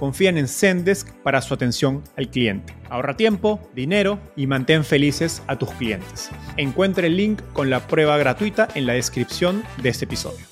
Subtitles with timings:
[0.00, 2.74] confían en Zendesk para su atención al cliente.
[2.88, 6.30] Ahorra tiempo, dinero y mantén felices a tus clientes.
[6.56, 10.46] Encuentre el link con la prueba gratuita en la descripción de este episodio.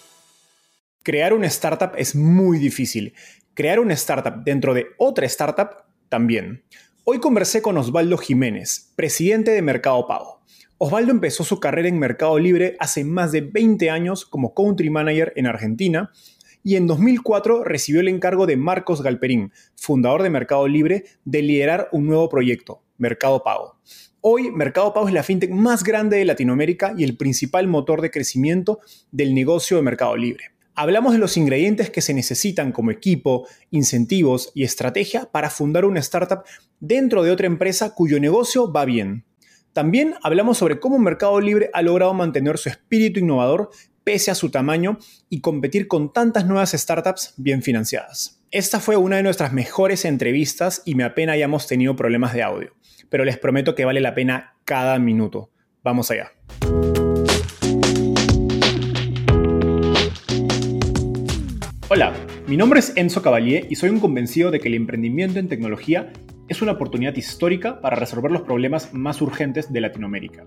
[1.03, 3.15] Crear una startup es muy difícil.
[3.55, 5.71] Crear una startup dentro de otra startup
[6.11, 6.63] también.
[7.05, 10.43] Hoy conversé con Osvaldo Jiménez, presidente de Mercado Pago.
[10.77, 15.33] Osvaldo empezó su carrera en Mercado Libre hace más de 20 años como country manager
[15.37, 16.13] en Argentina
[16.63, 21.89] y en 2004 recibió el encargo de Marcos Galperín, fundador de Mercado Libre, de liderar
[21.93, 23.77] un nuevo proyecto, Mercado Pago.
[24.21, 28.11] Hoy, Mercado Pago es la fintech más grande de Latinoamérica y el principal motor de
[28.11, 28.81] crecimiento
[29.13, 30.45] del negocio de Mercado Libre.
[30.75, 36.01] Hablamos de los ingredientes que se necesitan como equipo, incentivos y estrategia para fundar una
[36.01, 36.45] startup
[36.79, 39.25] dentro de otra empresa cuyo negocio va bien.
[39.73, 43.71] También hablamos sobre cómo Mercado Libre ha logrado mantener su espíritu innovador
[44.09, 48.41] pese a su tamaño y competir con tantas nuevas startups bien financiadas.
[48.51, 52.75] Esta fue una de nuestras mejores entrevistas y me apena hayamos tenido problemas de audio,
[53.11, 55.51] pero les prometo que vale la pena cada minuto.
[55.85, 56.33] Vamos allá.
[61.91, 62.15] Hola,
[62.47, 66.15] mi nombre es Enzo Cavalier y soy un convencido de que el emprendimiento en tecnología
[66.49, 70.47] es una oportunidad histórica para resolver los problemas más urgentes de Latinoamérica.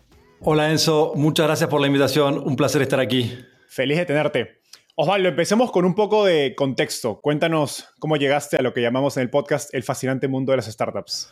[0.43, 3.31] Hola Enzo, muchas gracias por la invitación, un placer estar aquí.
[3.67, 4.61] Feliz de tenerte.
[4.95, 7.21] Osvaldo, empecemos con un poco de contexto.
[7.21, 10.65] Cuéntanos cómo llegaste a lo que llamamos en el podcast el fascinante mundo de las
[10.65, 11.31] startups.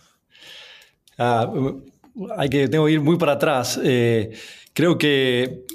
[1.18, 1.52] Ah,
[2.38, 3.80] hay que, tengo que ir muy para atrás.
[3.84, 4.30] Eh,
[4.74, 5.66] creo que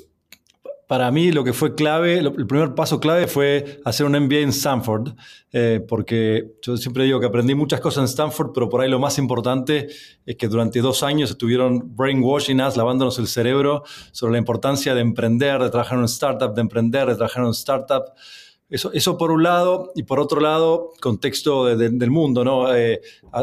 [0.95, 4.51] para mí lo que fue clave, el primer paso clave fue hacer un MBA en
[4.51, 5.09] Stanford,
[5.51, 9.01] eh, porque yo siempre digo que aprendí muchas cosas en Stanford, pero por ahí lo
[9.01, 9.89] más importante
[10.25, 13.83] es que durante dos años estuvieron brainwashing us, lavándonos el cerebro
[14.13, 17.49] sobre la importancia de emprender, de trabajar en un startup, de emprender, de trabajar en
[17.49, 18.05] un startup.
[18.69, 22.73] Eso, eso por un lado, y por otro lado, contexto del mundo, ¿no?
[22.73, 23.01] Eh,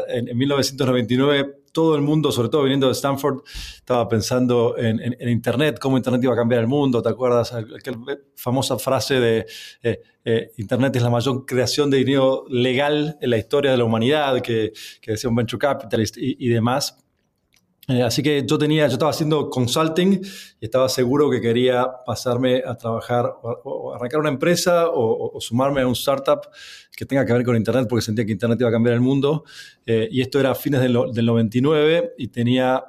[0.07, 3.41] en, en 1999 todo el mundo, sobre todo viniendo de Stanford,
[3.75, 7.01] estaba pensando en, Internet, cómo Internet iba a cambiar el mundo.
[7.01, 7.53] ¿Te acuerdas?
[7.53, 7.97] Aquella
[8.35, 9.45] famosa frase de
[9.83, 13.83] eh, eh, Internet es la mayor creación de dinero legal en la historia de la
[13.83, 14.73] humanidad, que,
[15.05, 17.00] decía un venture capitalist y demás.
[17.87, 20.21] Eh, así que yo tenía, yo estaba haciendo consulting
[20.59, 25.87] y estaba seguro que quería pasarme a trabajar o, arrancar una empresa o, sumarme a
[25.87, 26.41] un startup
[26.95, 29.43] que tenga que ver con Internet porque sentía que Internet iba a cambiar el mundo.
[29.85, 32.83] Eh, y esto era fines del, del, 99 y tenía,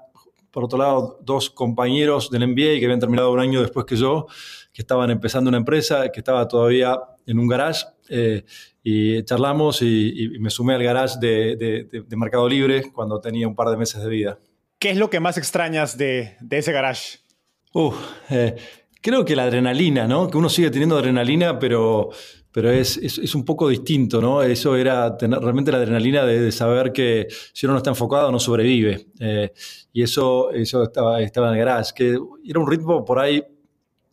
[0.50, 4.26] por otro lado, dos compañeros del MBA que habían terminado un año después que yo,
[4.74, 7.86] que estaban empezando una empresa, que estaba todavía en un garage.
[8.10, 8.44] Eh,
[8.84, 13.70] y charlamos y, me sumé al garage de, de Mercado Libre cuando tenía un par
[13.70, 14.38] de meses de vida.
[14.82, 17.20] ¿Qué es lo que más extrañas de, ese garage?
[18.30, 18.56] Eh,
[19.00, 20.28] creo que la adrenalina, ¿no?
[20.28, 22.10] Que uno sigue teniendo adrenalina, pero,
[22.52, 24.42] es, un poco distinto, ¿no?
[24.42, 28.40] Eso era tener realmente la adrenalina de, saber que si uno no está enfocado no
[28.40, 29.06] sobrevive.
[29.20, 29.52] Eh,
[29.92, 33.40] y eso, estaba en el garage, que era un ritmo por ahí,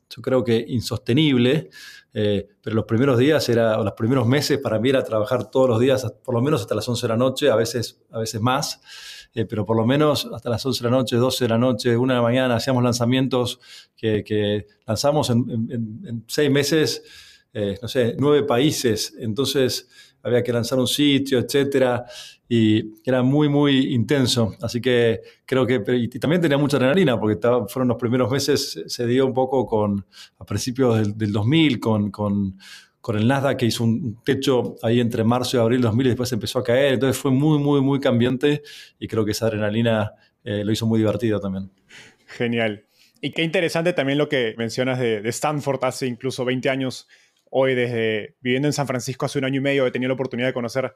[0.08, 1.72] yo creo que insostenible.
[2.14, 5.68] Eh, pero los primeros días era, o los primeros meses para mí era trabajar todos
[5.68, 8.40] los días, por lo menos hasta las 11 de la noche, a veces, a veces
[8.40, 8.82] más.
[9.34, 11.96] Eh, pero por lo menos hasta las 11 de la noche, 12 de la noche,
[11.96, 13.60] 1 de la mañana, hacíamos lanzamientos
[13.96, 17.04] que, lanzamos en, seis meses.
[17.54, 19.14] no sé, nueve países.
[19.20, 19.88] Entonces
[20.24, 22.06] había que lanzar un sitio, etcétera,
[22.48, 24.54] y era muy, muy intenso.
[24.62, 29.08] Así que creo que, y también tenía mucha adrenalina, porque fueron los primeros meses, se
[29.08, 30.06] dio un poco con,
[30.38, 32.58] a principios del, del 2000, con, con,
[33.10, 36.32] con, el Nasdaq que hizo un techo ahí entre marzo y abril 2000 y después
[36.32, 36.94] empezó a caer.
[36.94, 38.62] Entonces fue muy, muy, muy cambiante
[39.00, 40.14] y creo que esa adrenalina
[40.44, 41.72] eh, lo hizo muy divertido también.
[42.28, 42.86] Genial.
[43.22, 47.08] Y qué interesante también lo que mencionas de, de Stanford hace incluso 20 años
[47.52, 50.50] hoy desde viviendo en San Francisco hace un año y medio he tenido la oportunidad
[50.50, 50.94] de conocer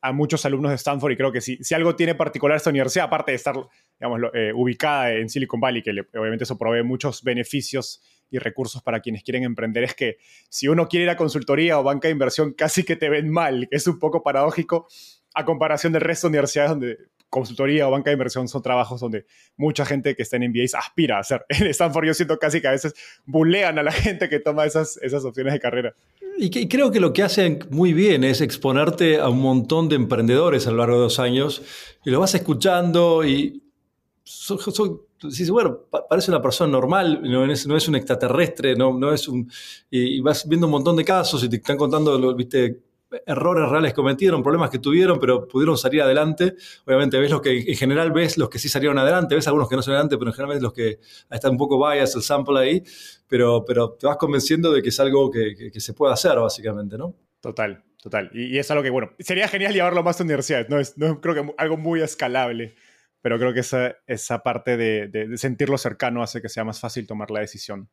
[0.00, 3.06] a muchos alumnos de Stanford y creo que si, si algo tiene particular esta universidad,
[3.06, 3.56] aparte de estar
[3.98, 9.00] digamos, eh, ubicada en Silicon Valley, que obviamente eso provee muchos beneficios y recursos para
[9.00, 10.16] quienes quieren emprender, es que
[10.48, 13.68] si uno quiere ir a consultoría o banca de inversión, casi que te ven mal,
[13.70, 14.86] que es un poco paradójico
[15.34, 16.98] a comparación del resto de universidades donde
[17.30, 19.26] consultoría o banca de inversión son trabajos donde
[19.56, 21.44] mucha gente que está en MBAs aspira a hacer.
[21.48, 22.94] En Stanford yo siento casi que a veces
[23.24, 25.94] bulean a la gente que toma esas, esas opciones de carrera.
[26.40, 30.66] Y, creo que lo que hacen muy bien es exponerte a un montón de emprendedores
[30.66, 31.62] a lo largo de dos años
[32.04, 33.62] y lo vas escuchando y
[35.50, 39.50] bueno, parece una persona normal, no es, no es un extraterrestre, no, no es un,
[39.90, 42.82] y, vas viendo un montón de casos y te están contando, viste,
[43.26, 46.54] errores reales cometieron, problemas que tuvieron, pero pudieron salir adelante.
[46.84, 49.76] Obviamente ves los que, en general ves los que sí salieron adelante, ves algunos que
[49.76, 50.98] no salieron adelante, pero en general ves los que
[51.30, 52.82] está un poco bias el sample ahí,
[53.26, 57.14] pero, pero te vas convenciendo de que es algo que, se puede hacer, básicamente, ¿no?
[57.40, 58.30] Total, total.
[58.32, 61.34] Y, es algo que, bueno, sería genial llevarlo más a universidades, no es, no creo
[61.34, 62.74] que algo muy escalable,
[63.20, 67.30] pero creo que esa, esa parte de, sentirlo cercano hace que sea más fácil tomar
[67.30, 67.88] la decisión.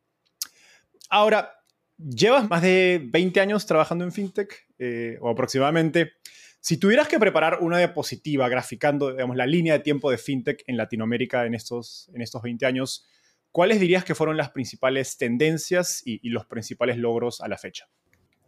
[1.08, 1.56] Ahora,
[1.98, 6.12] Llevas más de 20 años trabajando en FinTech, eh, o aproximadamente.
[6.60, 10.76] Si tuvieras que preparar una diapositiva graficando digamos, la línea de tiempo de FinTech en
[10.76, 13.06] Latinoamérica en estos, en estos 20 años,
[13.50, 17.88] ¿cuáles dirías que fueron las principales tendencias y, los principales logros a la fecha?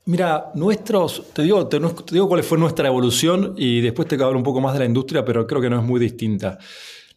[0.06, 4.36] Mira, nuestros, te digo, te, te digo cuál fue nuestra evolución y después te hablar
[4.36, 6.58] un poco más de la industria, pero creo que no es muy distinta.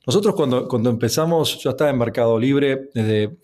[0.06, 3.38] Nosotros cuando, cuando empezamos, yo estaba en Mercado Libre desde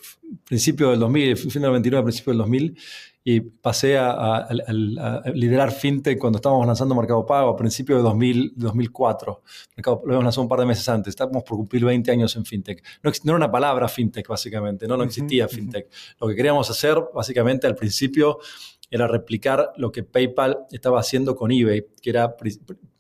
[0.44, 2.78] principio del 2000, fin del 99, principio del 2000,
[3.30, 4.48] y pasé a,
[5.34, 9.44] liderar FinTech cuando estábamos lanzando Mercado Pago a principios de 2000, 2004.
[9.76, 11.10] Mercado, lo habíamos lanzado un par de meses antes.
[11.12, 12.82] Estábamos por cumplir 20 años en FinTech.
[13.04, 14.88] No, no era una palabra FinTech, básicamente.
[14.88, 15.90] No, no existía FinTech.
[16.22, 18.40] Lo que queríamos hacer, básicamente, al principio
[18.90, 22.36] era replicar lo que PayPal estaba haciendo con eBay, que era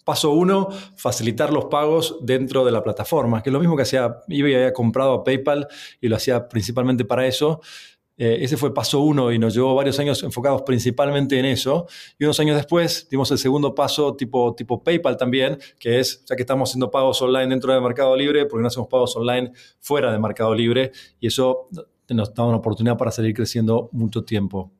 [0.07, 4.19] Paso uno, facilitar los pagos dentro de la plataforma, que es lo mismo que hacía
[4.29, 5.67] eBay, había comprado a PayPal
[5.99, 7.59] y lo hacía principalmente para eso.
[8.15, 11.87] Eh, ese fue paso uno y nos llevó varios años enfocados principalmente en eso.
[12.17, 16.37] Y unos años después dimos el segundo paso tipo, tipo PayPal también, que es, ya
[16.37, 19.51] que estamos haciendo pagos online dentro de Mercado Libre, porque no hacemos pagos online
[19.81, 20.93] fuera de Mercado Libre?
[21.19, 21.67] Y eso
[22.07, 24.71] nos da una oportunidad para seguir creciendo mucho tiempo.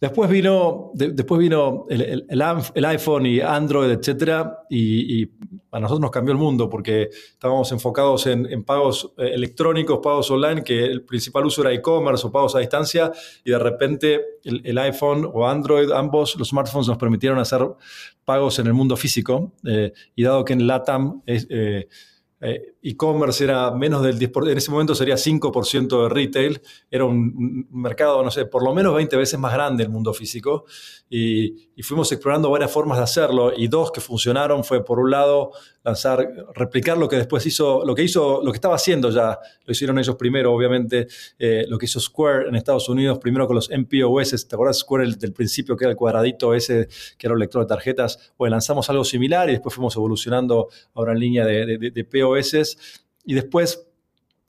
[0.00, 5.30] Después vino, después vino el, iPhone y Android, etcétera, y, y,
[5.70, 10.62] a nosotros nos cambió el mundo porque estábamos enfocados en, pagos eh, electrónicos, pagos online,
[10.62, 13.10] que el principal uso era e-commerce o pagos a distancia,
[13.44, 17.66] y de repente el, iPhone o Android, ambos los smartphones nos permitieron hacer
[18.24, 21.88] pagos en el mundo físico, eh, y dado que en LATAM es, eh,
[22.84, 26.60] e-commerce era menos del 10%, en ese momento sería 5% de retail,
[26.90, 30.66] era un, mercado, no sé, por lo menos 20 veces más grande el mundo físico.
[31.08, 33.52] Y, y, fuimos explorando varias formas de hacerlo.
[33.56, 35.52] Y dos que funcionaron fue por un lado
[35.84, 39.72] lanzar, replicar lo que después hizo, lo que hizo, lo que estaba haciendo ya, lo
[39.72, 41.06] hicieron ellos primero, obviamente,
[41.38, 45.14] eh, lo que hizo Square en Estados Unidos, primero con los MPOS, ¿te acuerdas Square
[45.16, 46.88] del principio que era el cuadradito ese,
[47.18, 48.32] que era un lector de tarjetas?
[48.36, 52.73] Pues lanzamos algo similar y después fuimos evolucionando ahora en línea de, de, POS
[53.24, 53.86] y después,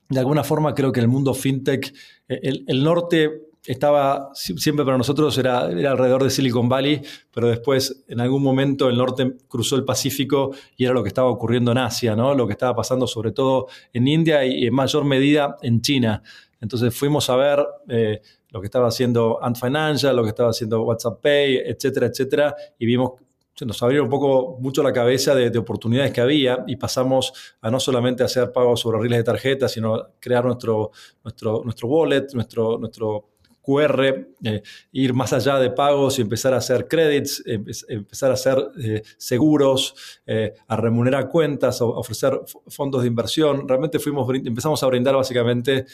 [0.10, 1.94] de alguna forma, creo que el mundo fintech,
[2.28, 7.02] eh, el, el norte estaba siempre para nosotros era, era, alrededor de Silicon Valley,
[7.34, 11.30] pero después en algún momento el norte cruzó el Pacífico y era lo que estaba
[11.30, 12.36] ocurriendo en Asia, ¿no?
[12.36, 16.22] Lo que estaba pasando sobre todo en India y en mayor medida en China.
[16.62, 20.84] Entonces fuimos a ver eh, lo que estaba haciendo Ant Financial, lo que estaba haciendo
[20.84, 23.14] WhatsApp Pay, etcétera, etcétera, y vimos
[23.62, 27.32] nos abrieron un poco mucho la cabeza de, de, oportunidades que había y pasamos
[27.62, 30.92] a no solamente hacer pagos sobre riles de tarjeta, sino crear nuestro,
[31.24, 33.36] nuestro, nuestro wallet, nuestro, nuestro
[33.66, 38.58] QR, eh, ir más allá de pagos y empezar a hacer credits, empezar a hacer
[38.80, 43.68] eh, seguros, eh, a remunerar cuentas, a ofrecer fondos de inversión.
[43.68, 45.86] Realmente fuimos, empezamos a brindar básicamente,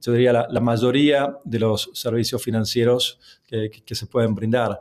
[0.00, 3.18] yo diría, la, mayoría de los servicios financieros
[3.48, 4.78] que, se pueden brindar.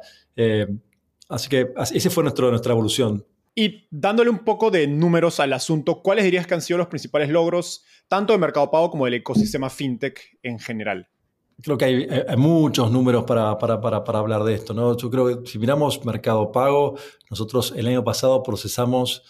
[1.30, 3.26] Así que esa fue nuestro, nuestra evolución.
[3.54, 7.30] Y dándole un poco de números al asunto, ¿cuáles dirías que han sido los principales
[7.30, 11.08] logros tanto de Mercado Pago como del ecosistema fintech en general?
[11.62, 14.74] creo que hay, muchos números para, para, para, para, hablar de esto.
[14.74, 14.98] ¿no?
[14.98, 16.98] Yo creo que si miramos Mercado Pago,
[17.30, 19.24] nosotros el año pasado procesamos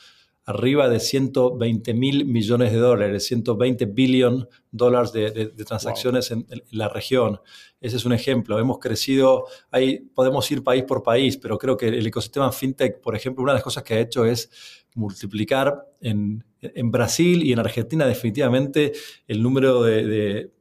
[0.46, 7.42] arriba de 120 mil millones de dólares, 120 billion dólares de, transacciones en, la región.
[7.86, 8.58] Ese es un ejemplo.
[8.58, 13.16] Hemos crecido, ahí podemos ir país por país, pero creo que el ecosistema fintech, por
[13.16, 14.50] ejemplo, una de las cosas que ha hecho es
[14.96, 16.44] multiplicar en,
[16.86, 18.92] Brasil y en Argentina definitivamente
[19.28, 20.52] el número de,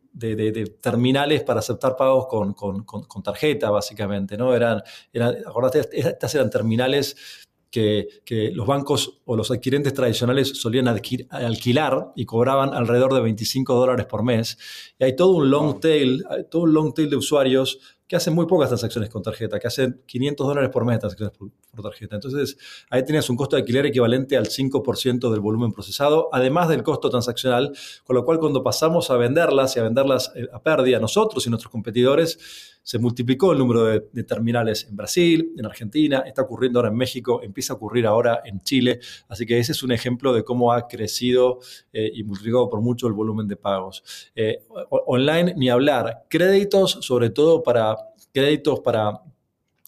[0.82, 4.54] terminales para aceptar pagos con, tarjeta, básicamente, ¿no?
[4.54, 7.43] Eran, eran, acordate, estas eran terminales
[7.74, 14.06] que, los bancos o los adquirentes tradicionales solían alquilar y cobraban alrededor de 25 dólares
[14.06, 14.58] por mes.
[14.98, 18.46] Y hay todo un long tail, todo un long tail de usuarios que hacen muy
[18.46, 21.50] pocas transacciones con tarjeta, que hacen 500 dólares por mes de transacciones por,
[21.82, 22.14] tarjeta.
[22.14, 22.56] Entonces,
[22.90, 27.10] ahí tenías un costo de alquiler equivalente al 5% del volumen procesado, además del costo
[27.10, 27.72] transaccional,
[28.04, 31.50] con lo cual cuando pasamos a venderlas y a venderlas eh, a pérdida nosotros y
[31.50, 36.90] nuestros competidores, se multiplicó el número de, terminales en Brasil, en Argentina, está ocurriendo ahora
[36.90, 39.00] en México, empieza a ocurrir ahora en Chile.
[39.26, 41.60] Así que ese es un ejemplo de cómo ha crecido
[41.92, 44.30] eh, y multiplicado por mucho el volumen de pagos.
[44.36, 46.26] Eh, online, ni hablar.
[46.28, 47.96] Créditos, sobre todo para
[48.32, 49.22] créditos para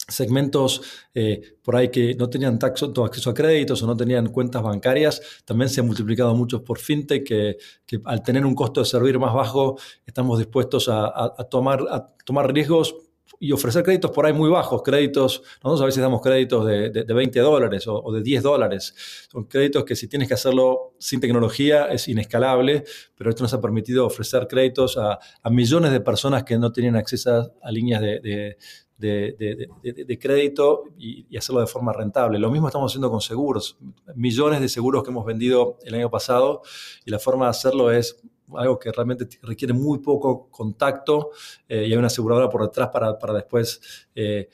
[0.08, 0.82] segmentos
[1.14, 5.20] eh, por ahí que no tenían todo acceso a créditos o no tenían cuentas bancarias,
[5.44, 7.56] también se han multiplicado muchos por fintech, que,
[8.04, 12.94] al tener un costo de servir más bajo, estamos dispuestos a, tomar, a tomar riesgos
[13.38, 17.40] y ofrecer créditos por ahí muy bajos, créditos, nosotros a veces damos créditos de, 20
[17.40, 18.94] dólares o, de 10 dólares.
[19.30, 22.84] Son créditos que si tienes que hacerlo sin tecnología es inescalable,
[23.16, 25.18] pero esto nos ha permitido ofrecer créditos a,
[25.50, 28.56] millones de personas que no tenían acceso a líneas de,
[28.98, 32.38] de, crédito y, hacerlo de forma rentable.
[32.38, 33.78] Lo mismo estamos haciendo con seguros.
[34.14, 36.62] Millones de seguros que hemos vendido el año pasado
[37.04, 38.22] y la forma de hacerlo es
[38.54, 41.30] algo que realmente requiere muy poco contacto
[41.68, 43.80] eh, y hay una aseguradora por detrás para, para después...
[44.14, 44.48] Eh,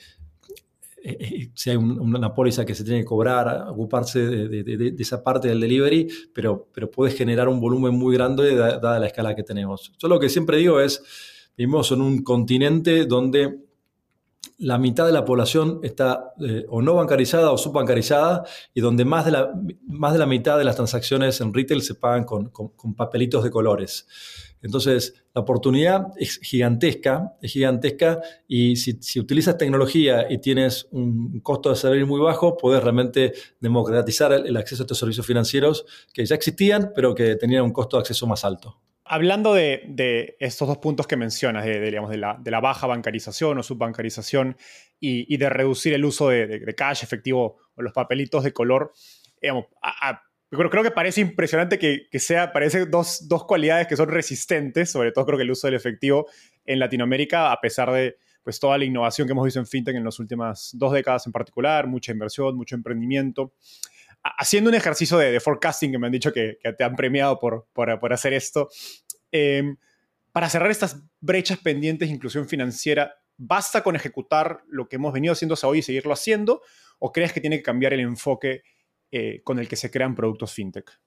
[1.05, 5.61] eh, si hay una póliza que se tiene que cobrar, ocuparse de, esa parte del
[5.61, 9.93] delivery, pero, pero puedes generar un volumen muy grande dada la escala que tenemos.
[9.99, 11.03] Yo lo que siempre digo es,
[11.57, 13.59] vivimos en un continente donde
[14.63, 19.25] la mitad de la población está eh, o no bancarizada o subbancarizada y donde más
[19.25, 19.53] de, la,
[19.89, 22.53] más de la mitad de las transacciones en retail se pagan con,
[22.97, 24.07] papelitos de colores.
[24.63, 31.71] Entonces, la oportunidad es gigantesca, es gigantesca y si, utilizas tecnología y tienes un costo
[31.71, 36.37] de servicio muy bajo, puedes realmente democratizar el acceso a estos servicios financieros que ya
[36.37, 38.79] existían, pero que tenían un costo de acceso más alto.
[39.05, 44.57] Hablando de, estos dos puntos que mencionas, de, digamos, de, la, baja bancarización o subbancarización
[45.01, 48.93] y, de reducir el uso de, cash efectivo o los papelitos de color,
[49.41, 49.67] digamos,
[50.51, 55.27] creo, que parece impresionante que, sea, parece dos, dos, cualidades que son resistentes, sobre todo
[55.27, 56.27] creo que el uso del efectivo
[56.65, 60.05] en Latinoamérica, a pesar de pues, toda la innovación que hemos visto en FinTech en
[60.05, 63.53] las últimas dos décadas en particular, mucha inversión, mucho emprendimiento
[64.23, 68.13] haciendo un ejercicio de, forecasting que me han dicho que, te han premiado por, por,
[68.13, 68.69] hacer esto,
[69.31, 69.77] em,
[70.33, 75.33] para cerrar estas brechas pendientes de inclusión financiera, ¿basta con ejecutar lo que hemos venido
[75.33, 76.63] haciendo hasta hoy y seguirlo haciendo?
[76.99, 78.63] ¿O crees que tiene que cambiar el enfoque
[79.11, 81.01] eh, con el que se crean productos fintech?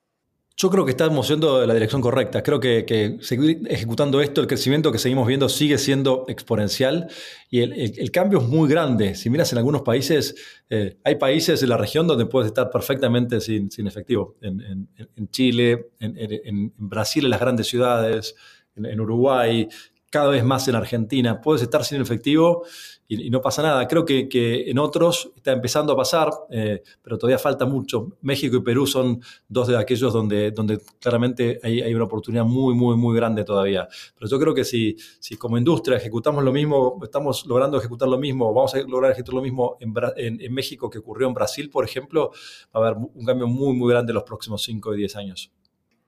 [0.57, 2.41] Yo creo que estamos yendo en la dirección correcta.
[2.41, 7.09] Creo que, seguir ejecutando esto, el crecimiento que seguimos viendo sigue siendo exponencial
[7.49, 9.15] y el, cambio es muy grande.
[9.15, 10.33] Si miras en algunos países,
[10.69, 14.37] eh, hay países en la región donde puedes estar perfectamente sin, efectivo.
[14.41, 14.87] En,
[15.29, 18.35] Chile, en, Brasil, en las grandes ciudades,
[18.77, 19.67] en Uruguay,
[20.09, 21.41] cada vez más en Argentina.
[21.41, 22.63] Puedes estar sin efectivo
[23.07, 23.87] y, no pasa nada.
[23.87, 24.29] Creo que,
[24.67, 28.09] en otros está empezando a pasar, eh, pero todavía falta mucho.
[28.21, 32.95] México y Perú son dos de aquellos donde, donde claramente hay, una oportunidad muy, muy,
[32.95, 33.87] muy grande todavía.
[34.17, 38.17] Pero yo creo que si, si como industria ejecutamos lo mismo, estamos logrando ejecutar lo
[38.17, 41.83] mismo, vamos a lograr ejecutar lo mismo en, en, México que ocurrió en Brasil, por
[41.83, 42.31] ejemplo,
[42.75, 45.51] va a haber un cambio muy, muy grande en los próximos 5 y 10 años.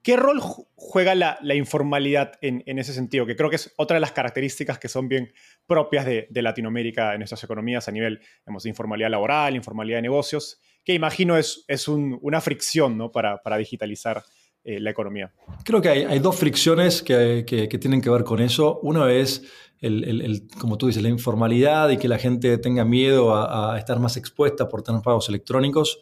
[0.08, 3.26] ¿Qué rol juega la, informalidad en, ese sentido?
[3.26, 5.34] Que creo que es otra de las características que son bien
[5.66, 10.94] propias de, Latinoamérica en nuestras economías a nivel de informalidad laboral, informalidad de negocios, que
[10.94, 13.12] imagino es, es una fricción ¿no?
[13.12, 14.24] para, digitalizar
[14.64, 15.34] eh, la economía.
[15.66, 17.44] Creo que hay, dos fricciones que,
[17.78, 18.80] tienen que ver con eso.
[18.84, 19.44] Uno es,
[19.82, 24.00] el, como tú dices, la informalidad y que la gente tenga miedo a, a estar
[24.00, 26.02] más expuesta por tener pagos electrónicos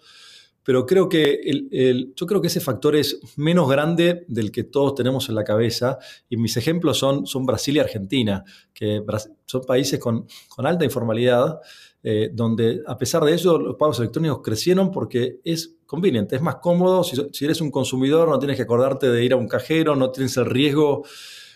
[0.66, 4.96] pero creo que el, yo creo que ese factor es menos grande del que todos
[4.96, 6.00] tenemos en la cabeza.
[6.28, 8.44] Y mis ejemplos son, son Brasil y Argentina,
[8.74, 9.04] que
[9.46, 11.60] son países con, con alta informalidad,
[12.02, 16.56] eh, donde a pesar de eso los pagos electrónicos crecieron porque es conveniente, es más
[16.56, 17.04] cómodo.
[17.04, 20.10] Si, si, eres un consumidor no tienes que acordarte de ir a un cajero, no
[20.10, 21.04] tienes el riesgo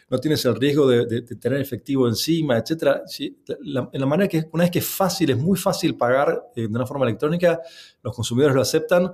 [0.10, 3.02] no tienes el riesgo de, tener efectivo encima, etc.
[3.20, 6.68] en la manera que una vez que es fácil, es muy fácil pagar eh, de
[6.68, 7.60] una forma electrónica,
[8.02, 9.12] los consumidores lo aceptan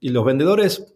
[0.00, 0.94] y los vendedores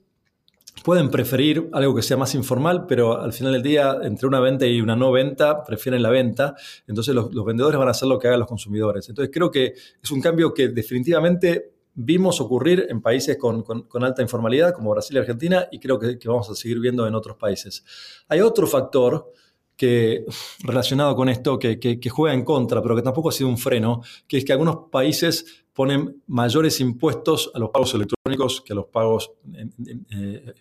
[0.85, 4.67] pueden preferir algo que sea más informal, pero al final del día, entre una venta
[4.67, 6.55] y una no venta, prefieren la venta.
[6.87, 9.09] Entonces los, vendedores van a hacer lo que hagan los consumidores.
[9.09, 13.65] Entonces creo que es un cambio que definitivamente vimos ocurrir en países con,
[14.03, 17.37] alta informalidad, como Brasil y Argentina, y creo que, vamos a seguir viendo en otros
[17.37, 17.85] países.
[18.29, 19.33] Hay otro factor
[19.77, 20.25] que,
[20.63, 24.39] relacionado con esto que, juega en contra, pero que tampoco ha sido un freno, que
[24.39, 29.33] es que algunos países ponen mayores impuestos a los pagos electrónicos que a los pagos
[29.55, 30.53] eh,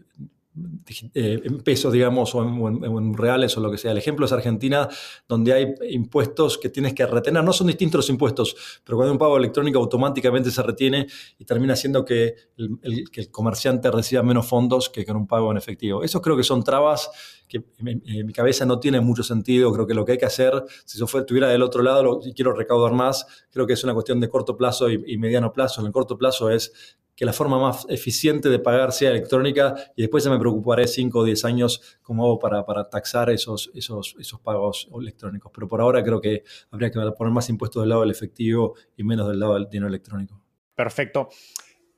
[1.14, 3.92] en pesos, digamos, o en, reales o lo que sea.
[3.92, 4.90] El ejemplo es Argentina,
[5.28, 7.44] donde hay impuestos que tienes que retener.
[7.44, 11.46] No son distintos los impuestos, pero cuando hay un pago electrónico automáticamente se retiene y
[11.46, 15.58] termina haciendo que el, que el comerciante reciba menos fondos que con un pago en
[15.58, 16.04] efectivo.
[16.04, 17.10] Eso creo que son trabas
[17.48, 19.72] que en, mi cabeza no tienen mucho sentido.
[19.74, 20.54] Creo que lo que hay que hacer,
[20.86, 24.20] si yo estuviera del otro lado y quiero recaudar más, creo que es una cuestión
[24.20, 25.82] de corto plazo y mediano plazo.
[25.82, 30.04] En el corto plazo es que la forma más eficiente de pagar sea electrónica y
[30.04, 34.16] después ya me preocuparé 5 o 10 años cómo hago para, para taxar esos, esos,
[34.18, 35.52] esos pagos electrónicos.
[35.54, 39.04] Pero por ahora creo que habría que poner más impuestos del lado del efectivo y
[39.04, 40.42] menos del lado del dinero electrónico.
[40.74, 41.28] Perfecto.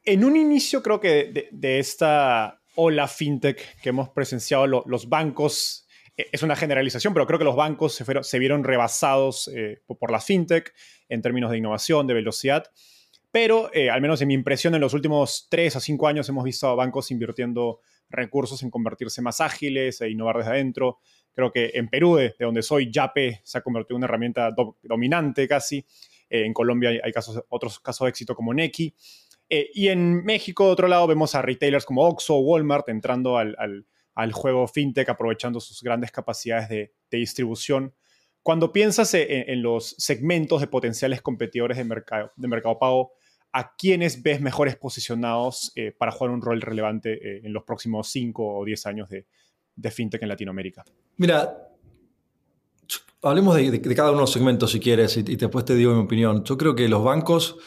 [0.04, 5.88] En un inicio creo que de, esta ola fintech que hemos presenciado, los bancos,
[6.18, 10.10] eh, es una generalización, pero creo que los bancos se, se vieron rebasados eh, por
[10.10, 10.74] la fintech
[11.10, 12.72] en términos de innovación, de velocidad.
[13.32, 16.44] Pero, eh, al menos en mi impresión, en los últimos tres a cinco años hemos
[16.44, 21.00] visto a bancos invirtiendo recursos en convertirse más ágiles e innovar desde adentro.
[21.34, 25.48] Creo que en Perú, de, donde soy, Yape se ha convertido en una herramienta dominante
[25.48, 25.86] casi.
[26.30, 27.12] Eh, en Colombia hay,
[27.50, 28.94] otros casos de éxito como Neki.
[29.50, 33.86] Eh, y en México, de otro lado, vemos a retailers como Oxxo Walmart entrando al,
[34.34, 37.94] juego fintech, aprovechando sus grandes capacidades de, distribución.
[38.44, 43.14] Cuando piensas en, en, los segmentos de potenciales competidores de mercado, de mercado pago,
[43.54, 48.08] ¿a quiénes ves mejores posicionados eh, para jugar un rol relevante eh, en los próximos
[48.10, 49.26] 5 o 10 años de,
[49.92, 50.86] fintech en Latinoamérica?
[51.18, 51.70] Mira,
[53.22, 56.44] hablemos de, cada uno de los segmentos si quieres y, después te digo mi opinión.
[56.44, 57.58] Yo creo que los bancos,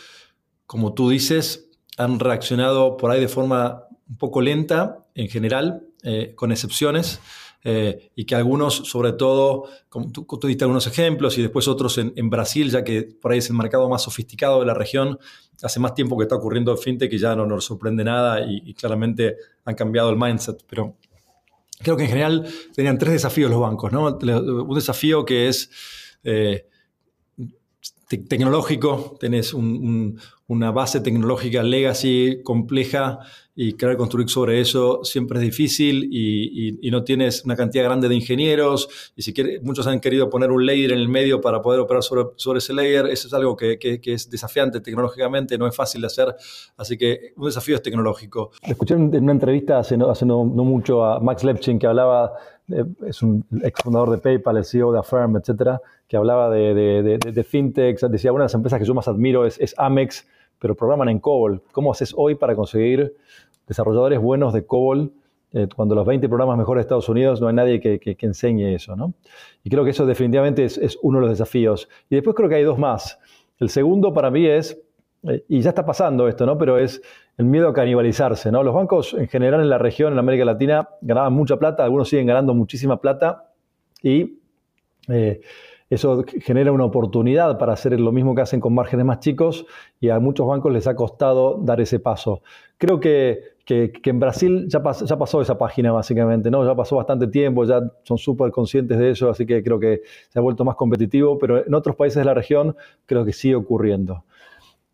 [0.66, 6.33] como tú dices, han reaccionado por ahí de forma un poco lenta en general, eh,
[6.35, 7.20] con excepciones.
[7.66, 12.29] Eh, y que algunos, sobre todo, como tú, diste algunos ejemplos y después otros en,
[12.29, 15.18] Brasil, ya que por ahí es el mercado más sofisticado de la región,
[15.62, 19.37] hace más tiempo que está ocurriendo fintech y ya no nos sorprende nada y, claramente
[19.64, 20.96] han cambiado el mindset, pero
[21.79, 24.18] creo que en general tenían tres desafíos los bancos, ¿no?
[24.18, 25.70] Un desafío que es...
[26.22, 26.66] Eh,
[28.07, 29.55] tecnológico, tenés
[30.46, 33.20] una base tecnológica legacy compleja
[33.57, 38.14] y querer construir sobre eso siempre es difícil y, no tienes una cantidad grande de
[38.14, 39.12] ingenieros.
[39.16, 42.24] Y si muchos han querido poner un layer en el medio para poder operar sobre,
[42.37, 46.35] sobre ese layer, eso es algo que, es desafiante tecnológicamente, no es fácil de hacer,
[46.76, 48.50] así que un desafío es tecnológico.
[48.62, 52.33] Escuché en una entrevista hace no, hace no, mucho a Max Lepchin que hablaba,
[53.07, 57.18] es un ex fundador de PayPal, el CEO de Affirm, etcétera, que hablaba de, de,
[57.18, 60.26] de, fintech, decía, una de las empresas que yo más admiro es, es Amex,
[60.64, 61.61] pero programan en COBOL.
[61.72, 63.14] ¿Cómo haces hoy para conseguir
[63.66, 65.12] desarrolladores buenos de COBOL,
[65.53, 68.96] eh, cuando los 20 programas mejores de Estados Unidos no hay nadie que, enseñe eso,
[68.96, 69.12] ¿no?
[69.62, 71.87] Y creo que eso definitivamente es, uno de los desafíos.
[72.09, 73.18] Y después creo que hay dos más.
[73.59, 74.81] El segundo para mí es,
[75.24, 76.57] eh, y ya está pasando esto, ¿no?
[76.57, 77.03] Pero es
[77.37, 78.62] el miedo a canibalizarse, ¿no?
[78.62, 82.27] Los bancos en general en la región, en América Latina, ganaban mucha plata, algunos siguen
[82.27, 83.50] ganando muchísima plata
[84.03, 84.38] y...
[85.09, 85.42] Eh,
[85.90, 89.66] eso genera una oportunidad para hacer lo mismo que hacen con márgenes más chicos
[90.01, 92.42] y a muchos bancos les ha costado dar ese paso.
[92.79, 96.66] Creo que, en Brasil ya, pasó esa página básicamente, ¿no?
[96.66, 100.38] ya pasó bastante tiempo, ya son súper conscientes de eso, así que creo que se
[100.38, 104.25] ha vuelto más competitivo, pero en otros países de la región creo que sigue ocurriendo.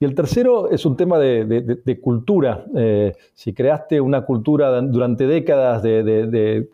[0.03, 2.65] Y el tercero es un tema de, cultura.
[2.75, 6.71] Eh, si creaste una cultura durante décadas de,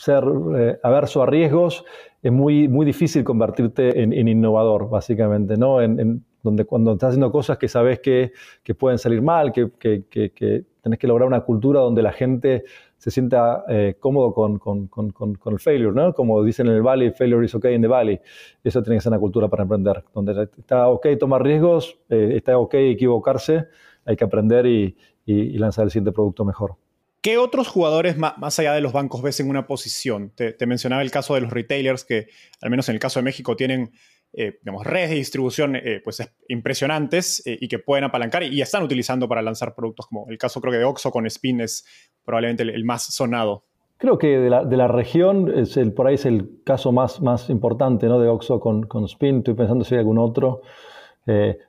[0.00, 0.24] ser
[0.56, 1.84] eh, averso a riesgos,
[2.22, 5.82] es muy, muy difícil convertirte en, innovador, básicamente, ¿no?
[5.82, 8.32] En, donde cuando estás haciendo cosas que sabes que,
[8.62, 12.64] que pueden salir mal, que, que, que, tenés que lograr una cultura donde la gente
[12.96, 16.14] se sienta eh, cómodo con, con, con, el failure, ¿no?
[16.14, 18.18] Como dicen en el Valley, failure is okay in the Valley.
[18.64, 22.56] Eso tiene que ser una cultura para emprender, donde está ok tomar riesgos, eh, está
[22.56, 23.66] ok equivocarse,
[24.06, 26.76] hay que aprender y, y lanzar el siguiente producto mejor.
[27.22, 30.32] ¿Qué otros jugadores más, allá de los bancos ves en una posición?
[30.34, 32.28] Te, mencionaba el caso de los retailers que,
[32.62, 33.92] al menos en el caso de México, tienen
[34.32, 39.28] eh, redes de distribución eh, pues, impresionantes eh, y que pueden apalancar y, están utilizando
[39.28, 41.84] para lanzar productos como el caso creo que de Oxxo con Spin es
[42.24, 43.64] probablemente el, más sonado.
[43.98, 47.20] Creo que de la, de la, región, es el, por ahí es el caso más,
[47.20, 48.18] más importante ¿no?
[48.18, 49.38] de Oxo con, con Spin.
[49.38, 50.62] Estoy pensando si hay algún otro.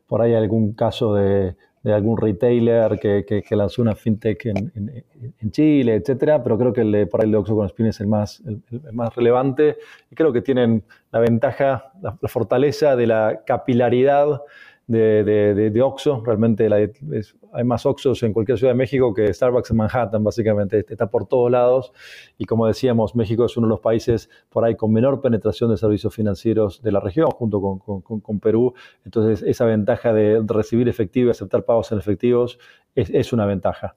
[0.07, 4.71] Por ahí algún caso de, de algún retailer que, que, que, lanzó una fintech en,
[4.75, 5.03] en,
[5.39, 7.99] en, Chile, etcétera, pero creo que el de, por el de Oxo con Spin es
[7.99, 9.77] el más, el, el más relevante.
[10.11, 14.41] Y creo que tienen la ventaja, la, la fortaleza de la capilaridad
[14.91, 16.21] de, de, Oxxo.
[16.25, 16.67] Realmente
[17.53, 20.85] hay más Oxxos en cualquier ciudad de México que Starbucks en Manhattan, básicamente.
[20.87, 21.93] Está por todos lados.
[22.37, 25.77] Y como decíamos, México es uno de los países por ahí con menor penetración de
[25.77, 28.73] servicios financieros de la región, junto con, con, con Perú.
[29.05, 32.59] Entonces, esa ventaja de recibir efectivo y aceptar pagos en efectivos
[32.93, 33.95] es, una ventaja.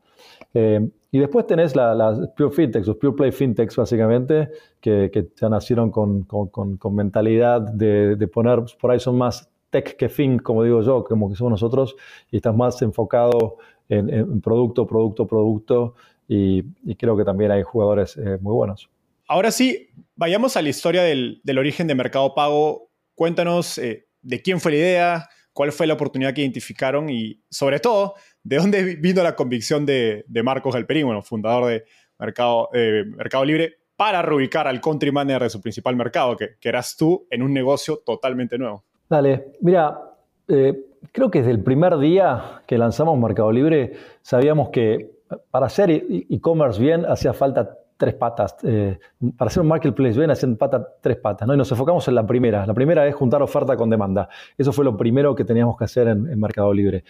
[0.53, 5.29] Eh, y después tenés las la Pure Fintechs, los Pure Play Fintechs, básicamente, que, que
[5.37, 10.39] ya nacieron con, con mentalidad de, de poner, por ahí son más tech que fin,
[10.39, 11.97] como digo yo, como que somos nosotros,
[12.31, 13.57] y estás más enfocado
[13.89, 15.95] en, producto, producto, producto,
[16.29, 16.63] y,
[16.95, 18.89] creo que también hay jugadores eh, muy buenos.
[19.27, 22.91] Ahora sí, vayamos a la historia del, origen de Mercado Pago.
[23.17, 27.81] Cuéntanos eh, de quién fue la idea, cuál fue la oportunidad que identificaron y, sobre
[27.81, 31.85] todo, de dónde vino la convicción de, Marcos Galperín, bueno, fundador de
[32.19, 36.69] Mercado, eh, Mercado Libre, para reubicar al country manager de su principal mercado, que, que
[36.69, 38.85] eras tú, en un negocio totalmente nuevo.
[39.09, 40.01] Dale, mira,
[40.49, 45.15] eh, creo que desde el primer día que lanzamos Mercado Libre sabíamos que
[45.51, 48.57] para hacer e-commerce bien hacía falta tres patas.
[48.63, 48.99] Eh,
[49.37, 51.47] para hacer un marketplace bien hacían falta tres patas.
[51.47, 51.55] ¿no?
[51.55, 52.67] Y nos enfocamos en la primera.
[52.67, 54.29] La primera es juntar oferta con demanda.
[54.57, 57.05] Eso fue lo primero que teníamos que hacer en Mercado Libre.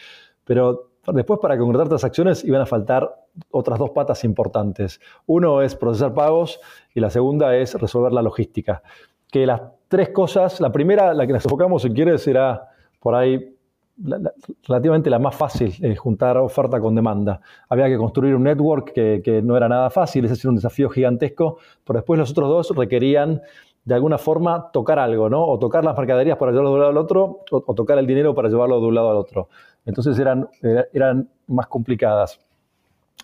[0.44, 3.14] Pero después para concretar transacciones iban a faltar
[3.50, 5.00] otras dos patas importantes.
[5.26, 6.61] Uno es procesar pagos
[6.94, 8.83] y la segunda es resolver la logística.
[9.35, 10.61] Que las tres cosas.
[10.61, 12.68] La primera, la que nos enfocamos, si quieres, era
[13.01, 13.53] por ahí
[14.01, 14.33] la, la,
[14.68, 17.40] relativamente la más fácil, eh, juntar oferta con demanda.
[17.68, 20.88] Había que construir un network que, que no era nada fácil, ese era un desafío
[20.88, 23.42] gigantesco, pero después los otros dos requerían
[23.85, 25.44] de alguna forma tocar algo, ¿no?
[25.44, 28.07] O tocar las mercaderías para llevarlo de un lado al otro, o, o tocar el
[28.07, 29.49] dinero para llevarlo de un lado al otro.
[29.85, 30.49] Entonces eran,
[30.92, 32.38] eran más complicadas.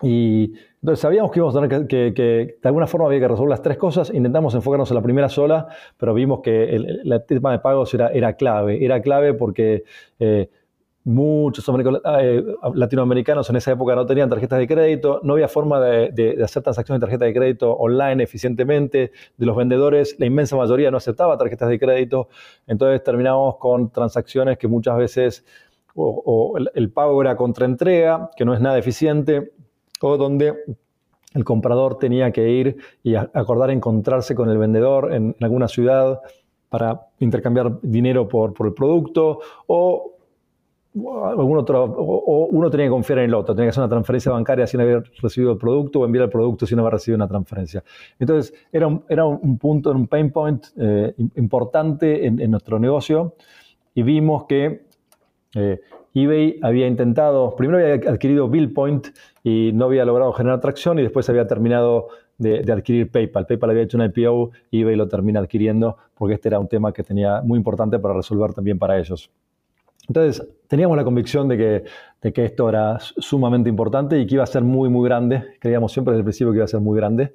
[0.03, 3.63] Y entonces sabíamos que íbamos a tener que, de alguna forma había que resolver las
[3.63, 4.11] tres cosas.
[4.15, 8.35] Intentamos enfocarnos en la primera sola, pero vimos que el, tema de pagos era, era
[8.35, 8.83] clave.
[8.83, 9.85] Era clave porque
[10.19, 10.49] eh,
[11.05, 16.39] muchos eh, latinoamericanos en esa época no tenían tarjetas de crédito, no había forma de,
[16.43, 19.13] hacer transacciones de tarjeta de crédito online eficientemente.
[19.37, 22.29] De los vendedores, la inmensa mayoría no aceptaba tarjetas de crédito.
[22.67, 25.45] Entonces terminamos con transacciones que muchas veces
[25.95, 29.53] o, el, el pago era contraentrega, que no es nada eficiente
[30.01, 30.55] o donde
[31.35, 36.21] el comprador tenía que ir y acordar encontrarse con el vendedor en, alguna ciudad
[36.69, 40.17] para intercambiar dinero por, el producto o,
[41.25, 44.33] algún otro, o, uno tenía que confiar en el otro, tenía que hacer una transferencia
[44.33, 47.85] bancaria sin haber recibido el producto o enviar el producto sin haber recibido una transferencia.
[48.19, 53.35] Entonces era un, era un punto, un pain point eh, importante en, nuestro negocio
[53.95, 54.90] y vimos que
[55.55, 55.81] eh,
[56.15, 59.09] eBay había intentado, primero había adquirido BillPoint
[59.45, 62.09] y no había logrado generar tracción y después había terminado
[62.39, 63.47] de, adquirir PayPal.
[63.47, 67.05] PayPal había hecho una IPO eBay lo termina adquiriendo porque este era un tema que
[67.05, 69.31] tenía muy importante para resolver también para ellos.
[70.09, 71.85] Entonces, teníamos la convicción de que,
[72.21, 75.45] de que esto era sumamente importante y que iba a ser muy, muy grande.
[75.61, 77.35] Creíamos siempre desde el principio que iba a ser muy grande.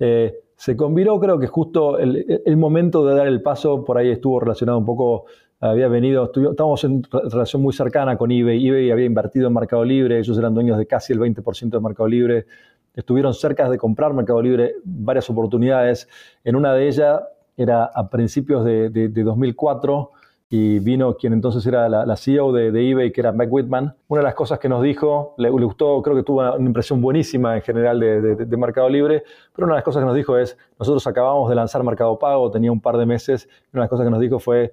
[0.00, 4.40] Eh, se combinó, creo que justo el, momento de dar el paso por ahí estuvo
[4.40, 5.24] relacionado un poco
[5.60, 10.18] había venido, estábamos en relación muy cercana con eBay, eBay había invertido en Mercado Libre,
[10.18, 12.46] ellos eran dueños de casi el 20% de Mercado Libre,
[12.94, 16.08] estuvieron cerca de comprar Mercado Libre varias oportunidades,
[16.44, 17.20] en una de ellas
[17.56, 20.12] era a principios de, de, de 2004
[20.52, 23.94] y vino quien entonces era la, la CEO de, de, eBay, que era Meg Whitman.
[24.08, 27.00] Una de las cosas que nos dijo, le, gustó, creo que tuvo una, una, impresión
[27.00, 29.22] buenísima en general de, de, Mercado Libre,
[29.54, 32.50] pero una de las cosas que nos dijo es, nosotros acabamos de lanzar Mercado Pago,
[32.50, 34.72] tenía un par de meses, una de las cosas que nos dijo fue,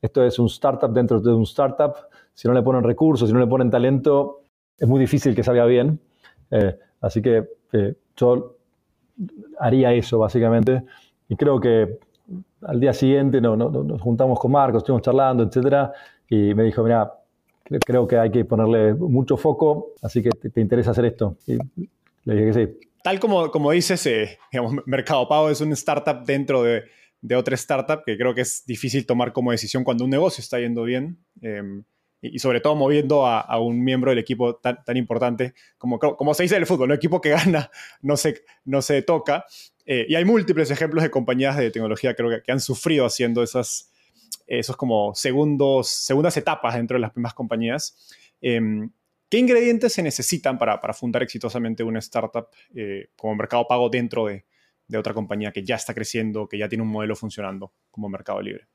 [0.00, 1.94] esto es un startup dentro de un startup.
[2.34, 4.42] Si no le ponen recursos, si no le ponen talento,
[4.78, 5.98] es muy difícil que salga bien.
[6.50, 8.56] Eh, así que eh, yo
[9.58, 10.82] haría eso, básicamente.
[11.28, 11.98] Y creo que
[12.62, 15.92] al día siguiente no, no, nos juntamos con Marcos, estuvimos charlando, etcétera,
[16.28, 17.12] y me dijo, mira,
[17.84, 21.36] creo que hay que ponerle mucho foco, así que te, te interesa hacer esto.
[21.46, 21.56] Y
[22.24, 22.88] le dije que sí.
[23.02, 24.38] Tal como, como dices, eh,
[24.86, 26.84] Mercado Pago es un startup dentro de
[27.20, 30.58] de otra startup que creo que es difícil tomar como decisión cuando un negocio está
[30.58, 31.62] yendo bien eh,
[32.20, 36.44] y, sobre todo moviendo a, un miembro del equipo tan, tan importante como, como se
[36.44, 37.70] dice en el fútbol, un equipo que gana
[38.02, 39.44] no se, no se toca.
[39.84, 43.42] Eh, y hay múltiples ejemplos de compañías de tecnología creo que, que han sufrido haciendo
[43.42, 43.92] esas,
[44.46, 47.96] esos como segundos, segundas etapas dentro de las mismas compañías.
[48.40, 48.60] Eh,
[49.28, 54.26] ¿Qué ingredientes se necesitan para, para fundar exitosamente una startup eh, como Mercado Pago dentro
[54.26, 54.44] de,
[54.88, 58.40] de otra compañía que ya está creciendo, que ya tiene un modelo funcionando como Mercado
[58.40, 58.66] Libre?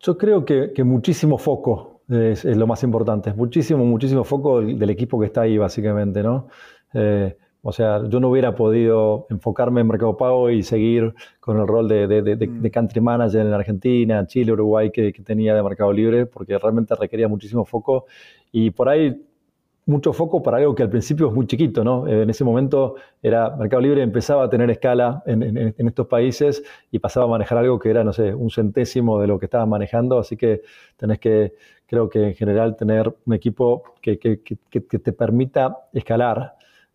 [0.00, 3.32] Yo creo que, muchísimo foco es, lo más importante.
[3.32, 6.48] Muchísimo, muchísimo foco del, equipo que está ahí, básicamente, ¿no?
[6.92, 11.66] Eh, o sea, yo no hubiera podido enfocarme en Mercado Pago y seguir con el
[11.66, 12.70] rol de, mm.
[12.70, 17.64] country manager en Argentina, Chile, Uruguay que, tenía de Mercado Libre, porque realmente requería muchísimo
[17.64, 18.04] foco.
[18.52, 19.18] Y por ahí
[19.86, 22.08] mucho foco para algo que al principio es muy chiquito, ¿no?
[22.08, 27.26] En ese momento era Mercado Libre empezaba a tener escala en, estos países y pasaba
[27.26, 30.36] a manejar algo que era, no sé, un centésimo de lo que estaba manejando, así
[30.36, 30.62] que
[30.96, 31.54] tenés que,
[31.86, 36.54] creo que en general tener un equipo que, te permita escalar.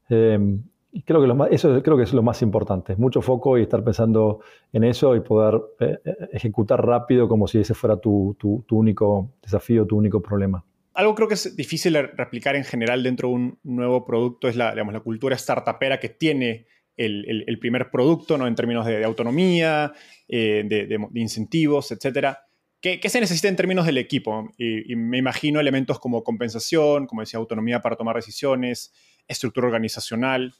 [0.09, 0.63] Em,
[1.05, 3.83] creo que lo más, eso creo que es lo más importante, mucho foco y estar
[3.83, 4.39] pensando
[4.73, 8.35] en eso y poder eh, eh, ejecutar rápido como si ese fuera tu
[8.71, 10.63] único desafío, tu único problema
[10.99, 14.57] algo creo que es difícil de replicar en general dentro de un nuevo producto es
[14.57, 18.45] la, digamos, la cultura startupera que tiene el, primer producto, ¿no?
[18.45, 19.93] En términos de, autonomía,
[20.27, 22.35] eh, de, incentivos, etc.
[22.81, 24.51] ¿Qué, se necesita en términos del equipo?
[24.57, 28.91] Y, me imagino elementos como compensación, como decía, autonomía para tomar decisiones,
[29.25, 30.53] estructura organizacional.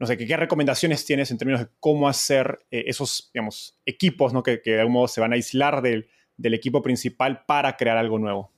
[0.00, 4.42] No sé, ¿qué, recomendaciones tienes en términos de cómo hacer eh, esos, digamos, equipos, ¿no?
[4.42, 8.18] Que, de algún modo se van a aislar del, del equipo principal para crear algo
[8.18, 8.50] nuevo?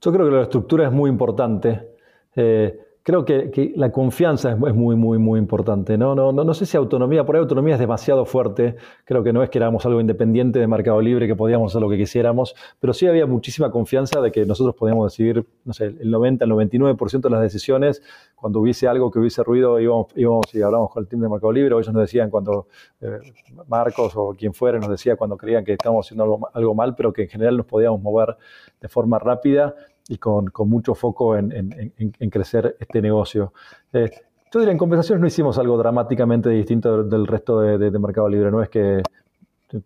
[0.00, 1.88] Yo creo que la estructura es muy importante.
[2.34, 5.96] Eh, creo que, la confianza es, muy, muy, muy importante.
[5.96, 6.16] ¿no?
[6.16, 8.74] No, no, no sé si autonomía, por ahí autonomía es demasiado fuerte.
[9.04, 11.88] Creo que no es que éramos algo independiente de Mercado Libre, que podíamos hacer lo
[11.88, 16.10] que quisiéramos, pero sí había muchísima confianza de que nosotros podíamos decidir, no sé, el
[16.10, 18.02] 90, el 99% de las decisiones.
[18.34, 21.52] Cuando hubiese algo que hubiese ruido, íbamos, íbamos y hablábamos con el team de Mercado
[21.52, 22.66] Libre, o ellos nos decían cuando
[23.00, 23.20] eh,
[23.68, 27.12] Marcos o quien fuera nos decía cuando creían que estábamos haciendo algo, algo mal, pero
[27.12, 28.36] que en general nos podíamos mover
[28.80, 29.76] de forma rápida
[30.08, 33.52] y con, con mucho foco en, en, crecer este negocio.
[33.92, 34.10] Eh,
[34.52, 38.50] yo diría, en compensaciones no hicimos algo dramáticamente distinto del, resto de, de, Mercado Libre,
[38.50, 39.02] no es que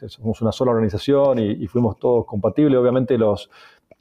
[0.09, 3.51] somos una sola organización y, fuimos todos compatibles, obviamente los,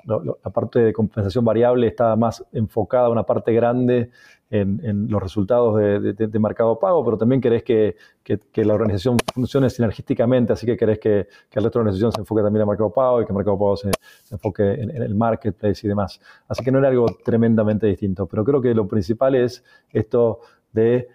[0.05, 4.11] la parte de compensación variable estaba más enfocada a una parte grande
[4.51, 7.95] en, los resultados de, mercado pago, pero también querés que,
[8.55, 12.41] la organización funcione sinergísticamente, así que querés que, el resto de la organización se enfoque
[12.41, 13.91] también en mercado pago y que mercado pago se,
[14.31, 16.19] enfoque en, el marketplace y demás.
[16.47, 20.39] Así que no era algo tremendamente distinto, pero creo que lo principal es esto
[20.73, 21.07] de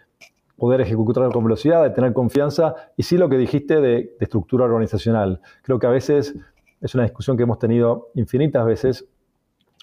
[0.57, 5.41] poder ejecutar con velocidad, de tener confianza y sí lo que dijiste de estructura organizacional.
[5.63, 6.35] Creo que a veces
[6.81, 9.07] es una discusión que hemos tenido infinitas veces.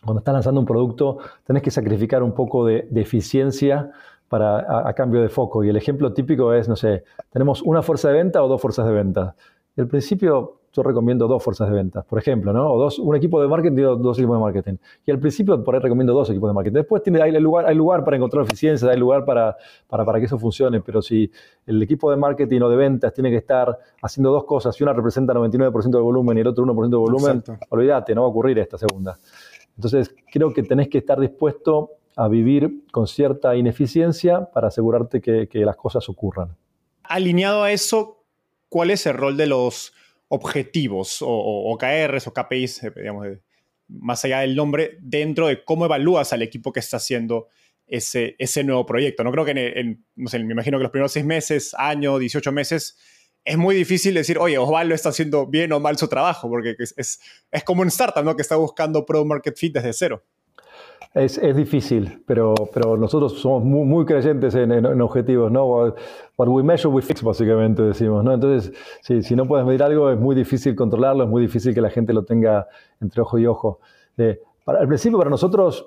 [0.03, 3.91] Cuando estás lanzando un producto, tenés que sacrificar un poco de, eficiencia
[4.27, 5.63] para, a, cambio de foco.
[5.63, 8.85] Y el ejemplo típico es, no sé, tenemos una fuerza de venta o dos fuerzas
[8.85, 9.35] de venta.
[9.75, 12.71] Y al principio yo recomiendo dos fuerzas de ventas, por ejemplo, ¿no?
[12.71, 14.75] O dos, un equipo de marketing y dos, equipos de marketing.
[15.05, 16.75] Y al principio por ahí recomiendo dos equipos de marketing.
[16.75, 20.25] Después tiene, hay, lugar, hay lugar para encontrar eficiencia, hay lugar para, para, para, que
[20.25, 21.29] eso funcione, pero si
[21.65, 24.93] el equipo de marketing o de ventas tiene que estar haciendo dos cosas y una
[24.93, 28.57] representa 99% del volumen y el otro 1% del volumen, olvídate, no va a ocurrir
[28.59, 29.19] esta segunda.
[29.83, 35.47] Entonces, creo que tenés que estar dispuesto a vivir con cierta ineficiencia para asegurarte que,
[35.47, 36.55] que las cosas ocurran.
[37.03, 38.23] Alineado a eso,
[38.69, 39.93] ¿cuál es el rol de los
[40.27, 43.27] objetivos o, o, OKRs o KPIs, eh, digamos,
[43.87, 47.47] más allá del nombre, dentro de cómo evalúas al equipo que está haciendo
[47.87, 49.23] ese, nuevo proyecto.
[49.23, 52.51] No creo que, en, no sé, me imagino que los primeros seis meses, año, 18
[52.51, 52.97] meses,
[53.43, 57.19] es muy difícil decir, oye, Osvaldo está haciendo bien o mal su trabajo, porque es,
[57.51, 58.35] es, como un startup, ¿no?
[58.35, 60.21] Que está buscando Pro Market Fit desde cero.
[61.13, 65.65] Es, es, difícil, pero, pero nosotros somos muy, creyentes en, en, objetivos, ¿no?
[65.65, 68.33] What we measure, we fix, básicamente decimos, ¿no?
[68.33, 71.81] Entonces, si, si, no puedes medir algo, es muy difícil controlarlo, es muy difícil que
[71.81, 72.67] la gente lo tenga
[73.01, 73.79] entre ojo y ojo.
[74.17, 75.85] Eh, para, al principio, para nosotros,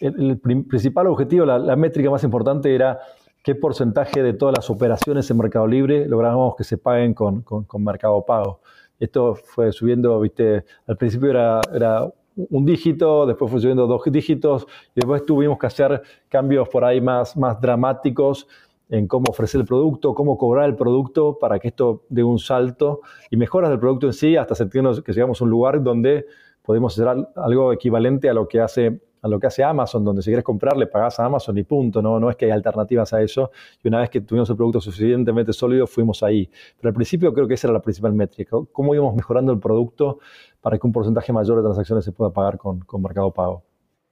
[0.00, 3.00] el, principal objetivo, la, métrica más importante era
[3.42, 7.64] qué porcentaje de todas las operaciones en Mercado Libre lográbamos que se paguen con, con,
[7.64, 8.60] con Mercado Pago.
[8.98, 14.66] Esto fue subiendo, viste, al principio era, era un dígito, después fue subiendo dos dígitos
[14.94, 18.46] y después tuvimos que hacer cambios por ahí más, más dramáticos
[18.88, 23.00] en cómo ofrecer el producto, cómo cobrar el producto para que esto dé un salto
[23.30, 26.26] y mejoras del producto en sí hasta sentirnos que llegamos a un lugar donde
[26.62, 30.30] podemos hacer algo equivalente a lo que hace a lo que hace Amazon, donde si
[30.30, 33.22] quieres comprar le pagas a Amazon y punto, no, no es que hay alternativas a
[33.22, 33.50] eso.
[33.82, 36.50] Y una vez que tuvimos el producto suficientemente sólido, fuimos ahí.
[36.76, 40.18] Pero al principio creo que esa era la principal métrica, cómo íbamos mejorando el producto
[40.60, 43.64] para que un porcentaje mayor de transacciones se pueda pagar con, con Mercado Pago.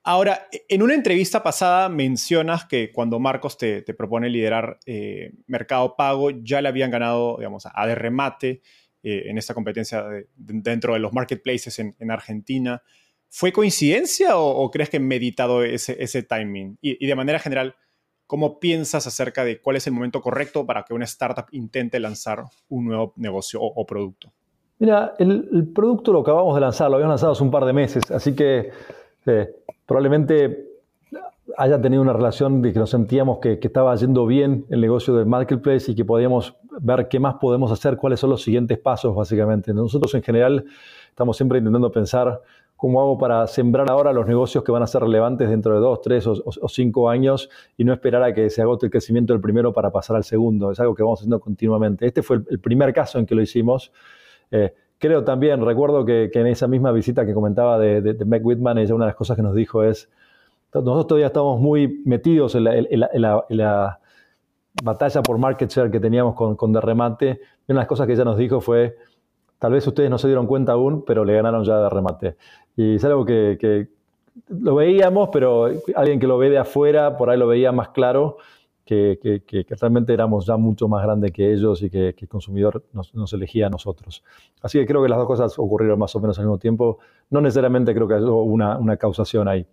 [0.03, 6.31] Ahora, en una entrevista pasada mencionas que cuando Marcos te, propone liderar eh, Mercado Pago,
[6.31, 8.63] ya le habían ganado, digamos, a de remate
[9.03, 10.05] eh, en esta competencia
[10.37, 12.83] dentro de los marketplaces en, Argentina.
[13.33, 16.77] ¿Fue coincidencia o, crees que he meditado ese, ese timing?
[16.83, 17.77] Y, de manera general,
[18.31, 22.45] ¿Cómo piensas acerca de cuál es el momento correcto para que una startup intente lanzar
[22.69, 24.31] un nuevo negocio o, producto?
[24.79, 28.09] Mira, el, producto lo acabamos de lanzar, lo habíamos lanzado hace un par de meses,
[28.09, 28.71] así que
[29.27, 29.51] eh,
[29.85, 30.65] probablemente
[31.57, 35.27] haya tenido una relación de que nos sentíamos que, estaba yendo bien el negocio del
[35.27, 39.75] marketplace y que podíamos ver qué más podemos hacer, cuáles son los siguientes pasos, básicamente.
[39.75, 40.65] Nosotros en general
[41.09, 42.41] estamos siempre intentando pensar
[42.81, 46.01] cómo hago para sembrar ahora los negocios que van a ser relevantes dentro de dos,
[46.01, 49.71] tres o, cinco años y no esperar a que se agote el crecimiento del primero
[49.75, 50.71] para pasar al segundo.
[50.71, 52.07] Es algo que vamos haciendo continuamente.
[52.07, 53.93] Este fue el, primer caso en que lo hicimos.
[54.51, 58.95] Eh, creo también, recuerdo que, en esa misma visita que comentaba de, de, Whitman, ella
[58.95, 60.09] una de las cosas que nos dijo es,
[60.73, 63.99] nosotros todavía estamos muy metidos en la,
[64.83, 67.41] batalla por market share que teníamos con, con Derremate.
[67.69, 68.97] Una de las cosas que ella nos dijo fue,
[69.61, 72.37] tal vez ustedes no se dieron cuenta aún, pero le ganaron ya Derremate.
[72.77, 73.89] Y es algo que,
[74.49, 78.39] lo veíamos, pero alguien que lo ve de afuera, por ahí lo veía más claro.
[78.85, 79.21] Que,
[79.81, 83.71] realmente éramos ya mucho más grandes que ellos y que, el consumidor nos, elegía a
[83.71, 84.25] nosotros.
[84.63, 86.99] Así que creo que las dos cosas ocurrieron más o menos al mismo tiempo.
[87.29, 89.65] No necesariamente creo que haya una, una causación ahí.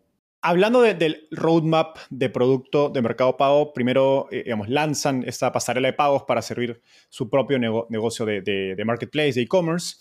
[0.42, 5.94] Hablando del roadmap de producto de Mercado Pago, primero eh, digamos, lanzan esta pasarela de
[5.94, 9.96] pagos para servir su propio negocio de, marketplace, de e-commerce.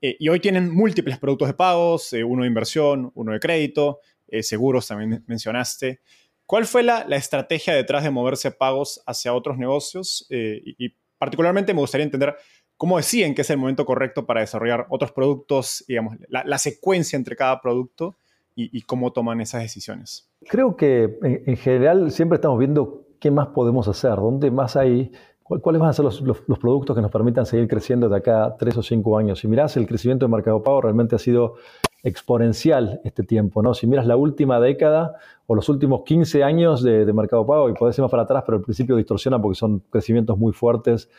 [0.00, 4.00] Eh, y hoy tienen múltiples productos de pagos, eh, uno de inversión, uno de crédito,
[4.40, 6.00] seguros también mencionaste.
[6.46, 10.26] ¿Cuál fue la, estrategia detrás de moverse pagos hacia otros negocios?
[10.28, 12.36] Y, particularmente me gustaría entender
[12.76, 17.36] cómo deciden que es el momento correcto para desarrollar otros productos, digamos, la secuencia entre
[17.36, 18.16] cada producto
[18.56, 20.30] y, cómo toman esas decisiones?
[20.48, 25.78] Creo que en, general siempre estamos viendo qué más podemos hacer, dónde más hay, cuáles
[25.78, 28.82] van a ser los, productos que nos permitan seguir creciendo de acá a tres o
[28.82, 29.40] cinco años.
[29.40, 31.56] Si miras el crecimiento de Mercado Pago realmente ha sido
[32.02, 33.74] exponencial este tiempo, ¿no?
[33.74, 35.16] Si miras la última década
[35.46, 38.42] o los últimos 15 años de, de Mercado Pago, y podés ir más para atrás,
[38.46, 41.10] pero al principio distorsiona porque son crecimientos muy fuertes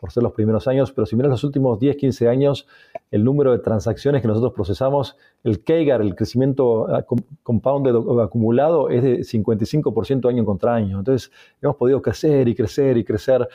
[0.00, 2.66] por ser los primeros años, pero si miras los últimos 10, 15 años,
[3.10, 6.86] el número de transacciones que nosotros procesamos, el CAGR, el crecimiento
[7.42, 10.98] compounded o acumulado, es de 55% año contra año.
[10.98, 13.48] Entonces, hemos podido crecer y crecer y crecer.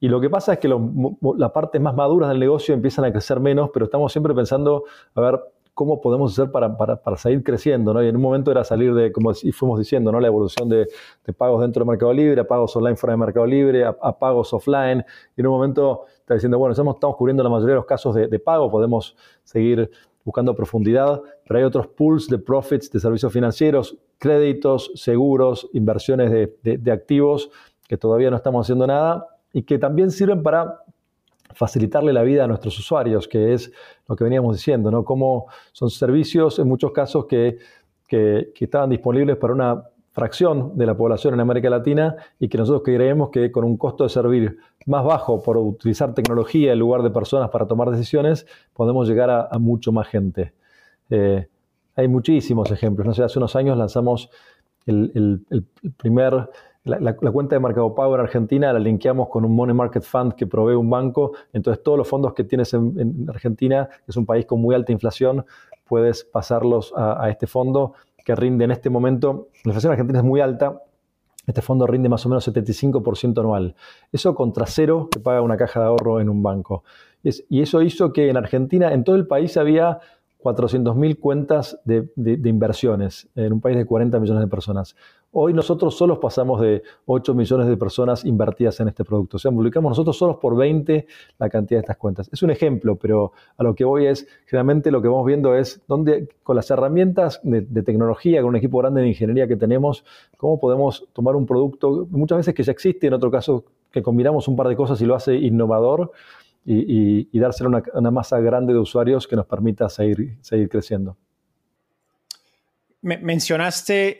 [0.00, 3.38] Y lo que pasa es que las partes más maduras del negocio empiezan a crecer
[3.38, 4.84] menos, pero estamos siempre pensando,
[5.14, 5.40] a ver,
[5.74, 8.02] cómo podemos hacer para, para, seguir creciendo, ¿no?
[8.02, 10.20] Y en un momento era salir de, como fuimos diciendo, ¿no?
[10.20, 10.86] La evolución de,
[11.36, 15.04] pagos dentro de Mercado Libre, a pagos online fuera de Mercado Libre, a, pagos offline.
[15.36, 18.38] Y en un momento está diciendo, bueno, estamos, cubriendo la mayoría de los casos de,
[18.38, 19.90] pago, podemos seguir
[20.24, 26.30] buscando profundidad, pero hay otros pools de profits de servicios financieros, créditos, seguros, inversiones
[26.62, 27.50] de activos
[27.88, 30.82] que todavía no estamos haciendo nada y que también sirven para
[31.54, 33.72] facilitarle la vida a nuestros usuarios, que es
[34.08, 35.04] lo que veníamos diciendo, ¿no?
[35.04, 37.58] Cómo son servicios en muchos casos que,
[38.08, 42.82] que, estaban disponibles para una fracción de la población en América Latina y que nosotros
[42.84, 47.10] creemos que con un costo de servir más bajo por utilizar tecnología en lugar de
[47.10, 50.52] personas para tomar decisiones, podemos llegar a, mucho más gente.
[51.08, 51.46] Eh,
[51.96, 53.06] hay muchísimos ejemplos.
[53.06, 54.28] No hace unos años lanzamos
[54.84, 55.44] el
[55.96, 56.48] primer
[56.84, 60.74] la, cuenta de Mercado en Argentina la linkeamos con un Money Market Fund que provee
[60.74, 61.32] un banco.
[61.52, 64.90] Entonces, todos los fondos que tienes en, Argentina, que es un país con muy alta
[64.90, 65.44] inflación,
[65.86, 69.48] puedes pasarlos a, este fondo que rinde en este momento.
[69.64, 70.82] La inflación en Argentina es muy alta.
[71.46, 73.74] Este fondo rinde más o menos 75% anual.
[74.10, 76.84] Eso contra cero que paga una caja de ahorro en un banco.
[77.22, 80.00] y eso hizo que en Argentina, en todo el país, había
[80.42, 84.96] 400.000 cuentas de, inversiones en un país de 40 millones de personas.
[85.34, 89.38] Hoy nosotros solos pasamos de 8 millones de personas invertidas en este producto.
[89.38, 91.06] O sea, multiplicamos nosotros solos por 20
[91.38, 92.28] la cantidad de estas cuentas.
[92.30, 95.80] Es un ejemplo, pero a lo que voy es, generalmente lo que vamos viendo es
[95.88, 100.04] dónde, con las herramientas de, tecnología, con un equipo grande de ingeniería que tenemos,
[100.36, 104.48] cómo podemos tomar un producto, muchas veces que ya existe, en otro caso que combinamos
[104.48, 106.12] un par de cosas y lo hace innovador
[106.66, 111.16] y, y, dárselo a una, masa grande de usuarios que nos permita seguir, seguir creciendo.
[113.02, 114.16] Mencionaste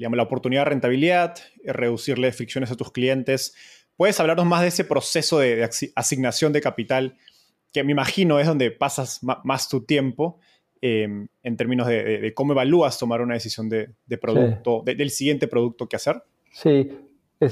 [0.00, 3.54] la oportunidad de rentabilidad, reducirle fricciones a tus clientes.
[3.96, 7.16] ¿Puedes hablarnos más de ese proceso de, asignación de capital
[7.72, 10.38] que me imagino es donde pasas más tu tiempo
[10.80, 15.96] em, en términos de, cómo evalúas tomar una decisión de, producto, del siguiente producto que
[15.96, 16.22] hacer?
[16.52, 16.88] Sí,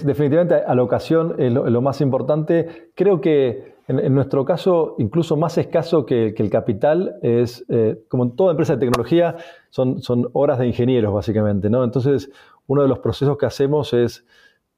[0.05, 2.91] definitivamente alocación es lo más importante.
[2.95, 8.37] Creo que en, nuestro caso, incluso más escaso que, el capital, es, eh, como en
[8.37, 9.37] toda empresa de tecnología,
[9.71, 10.01] son,
[10.33, 11.69] horas de ingenieros, básicamente.
[11.69, 11.83] ¿no?
[11.83, 12.31] Entonces,
[12.67, 14.25] uno de los procesos que hacemos es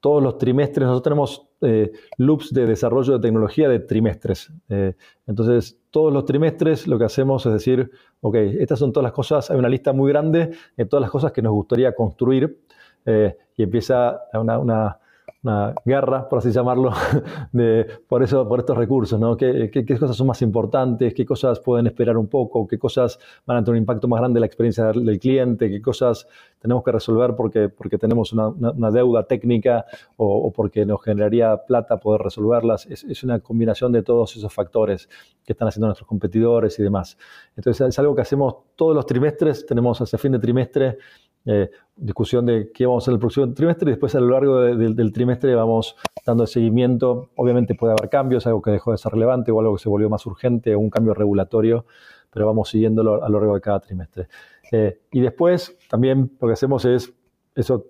[0.00, 4.52] todos los trimestres, nosotros tenemos eh, loops de desarrollo de tecnología de trimestres.
[4.68, 4.94] Eh,
[5.26, 7.90] entonces, todos los trimestres lo que hacemos es decir,
[8.20, 11.32] ok, estas son todas las cosas, hay una lista muy grande de todas las cosas
[11.32, 12.58] que nos gustaría construir
[13.06, 14.98] y empieza una
[15.44, 16.90] una guerra, por así llamarlo,
[17.52, 19.36] de, por, eso, por estos recursos, ¿no?
[19.36, 21.12] ¿Qué, ¿Qué, cosas son más importantes?
[21.12, 22.66] ¿Qué cosas pueden esperar un poco?
[22.66, 25.68] ¿Qué cosas van a tener un impacto más grande en la experiencia del cliente?
[25.68, 26.26] ¿Qué cosas
[26.60, 29.84] tenemos que resolver porque, porque tenemos una, una, deuda técnica
[30.16, 32.86] o, porque nos generaría plata poder resolverlas?
[32.86, 35.10] Es, es, una combinación de todos esos factores
[35.44, 37.18] que están haciendo nuestros competidores y demás.
[37.54, 40.98] Entonces es algo que hacemos todos los trimestres, tenemos hacia fin de trimestre
[41.46, 44.60] eh, discusión de qué vamos a hacer el próximo trimestre y después a lo largo
[44.60, 47.30] del trimestre vamos dando seguimiento.
[47.36, 50.08] Obviamente puede haber cambios, algo que dejó de ser relevante o algo que se volvió
[50.08, 51.84] más urgente un cambio regulatorio,
[52.30, 54.28] pero vamos siguiéndolo a lo largo de cada trimestre.
[54.72, 57.12] Eh, y después también lo que hacemos es,
[57.54, 57.86] eso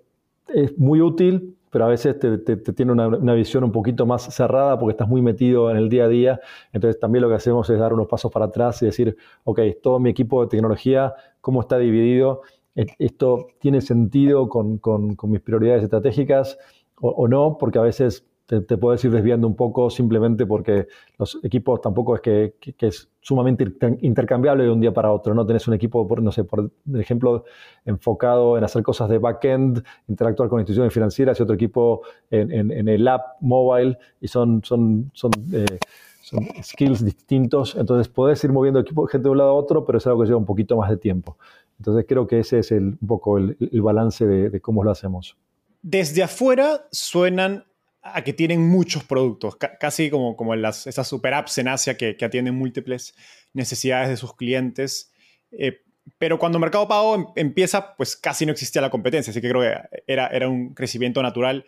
[0.47, 4.79] es muy útil, pero a veces te, tiene una, una, visión un poquito más cerrada
[4.79, 6.39] porque estás muy metido en el día a día.
[6.71, 9.99] Entonces también lo que hacemos es dar unos pasos para atrás y decir, ok, todo
[9.99, 12.43] mi equipo de tecnología, cómo está dividido
[12.75, 14.79] esto tiene sentido con,
[15.23, 16.57] mis prioridades estratégicas
[16.99, 21.81] o, no, porque a veces te, puedes ir desviando un poco simplemente porque los equipos
[21.81, 23.65] tampoco es que, es sumamente
[24.01, 25.33] intercambiable de un día para otro.
[25.33, 27.43] No tenés un equipo, por, no sé, por ejemplo,
[27.85, 33.07] enfocado en hacer cosas de backend, interactuar con instituciones financieras y otro equipo en, el
[33.07, 35.79] app mobile y son, son, son, eh,
[36.21, 37.75] son skills distintos.
[37.75, 40.27] Entonces podés ir moviendo equipo, gente de un lado a otro, pero es algo que
[40.27, 41.37] lleva un poquito más de tiempo.
[41.79, 45.37] Entonces creo que ese es un poco el, balance de, cómo lo hacemos.
[45.81, 47.65] Desde afuera suenan
[48.01, 52.15] a que tienen muchos productos, casi como, como las, esas super apps en Asia que,
[52.21, 53.15] atienden múltiples
[53.53, 55.11] necesidades de sus clientes.
[55.51, 55.81] Eh,
[56.19, 59.61] pero cuando Mercado Pago em, empieza, pues casi no existía la competencia, así que creo
[59.61, 61.65] que era, era un crecimiento natural.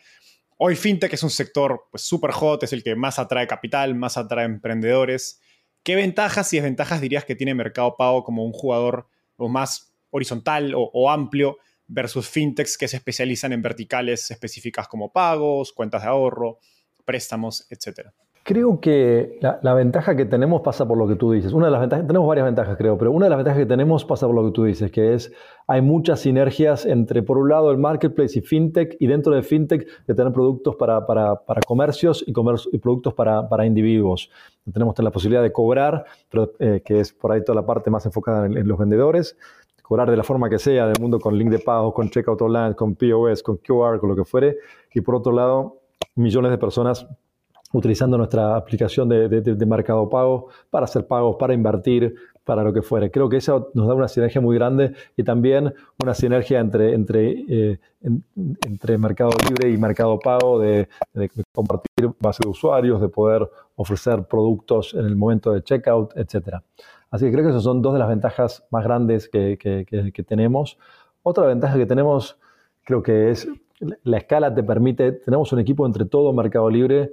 [0.57, 4.17] Hoy FinTech es un sector pues súper hot, es el que más atrae capital, más
[4.17, 5.41] atrae emprendedores.
[5.83, 10.73] ¿Qué ventajas y desventajas dirías que tiene Mercado Pago como un jugador o más horizontal
[10.75, 16.59] o, amplio versus fintechs que se especializan en verticales específicas como pagos, cuentas de ahorro,
[17.05, 18.09] préstamos, etc.
[18.47, 21.51] Creo que la, ventaja que tenemos pasa por lo que tú dices.
[21.51, 24.05] Una de las ventajas, tenemos varias ventajas creo, pero una de las ventajas que tenemos
[24.05, 25.33] pasa por lo que tú dices, que es
[25.67, 29.85] hay muchas sinergias entre, por un lado, el marketplace y fintech, y dentro de fintech
[30.05, 31.05] de tener productos para,
[31.65, 34.31] comercios y, y productos para, individuos.
[34.71, 36.05] Tenemos la posibilidad de cobrar,
[36.59, 39.35] eh, que es por ahí toda la parte más enfocada en los vendedores
[39.87, 42.75] cobrar de la forma que sea del mundo con link de pago, con checkout online,
[42.75, 44.57] con POS, con QR, con lo que fuere.
[44.93, 45.79] Y por otro lado,
[46.15, 47.07] millones de personas
[47.71, 52.81] utilizando nuestra aplicación de, de, mercado pago para hacer pagos, para invertir, para lo que
[52.81, 53.11] fuere.
[53.11, 57.45] Creo que eso nos da una sinergia muy grande y también una sinergia entre, entre,
[57.47, 61.86] eh, entre Mercado Libre y Mercado Pago de, de, compartir
[62.19, 66.63] base de usuarios, de poder ofrecer productos en el momento de checkout, etcétera.
[67.09, 70.77] Así que creo que esas son dos de las ventajas más grandes que, tenemos.
[71.23, 72.37] Otra ventaja que tenemos,
[72.83, 73.47] creo que es
[74.03, 77.11] la escala te permite, tenemos un equipo entre todo Mercado Libre,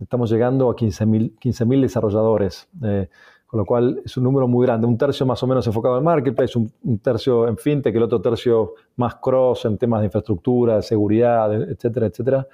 [0.00, 3.08] estamos llegando a 15.000 15 desarrolladores, eh,
[3.46, 6.04] con lo cual es un número muy grande, un tercio más o menos enfocado en
[6.04, 10.82] marketplace, un, un, tercio en fintech, el otro tercio más cross en temas de infraestructura,
[10.82, 12.46] seguridad, etcétera, etcétera.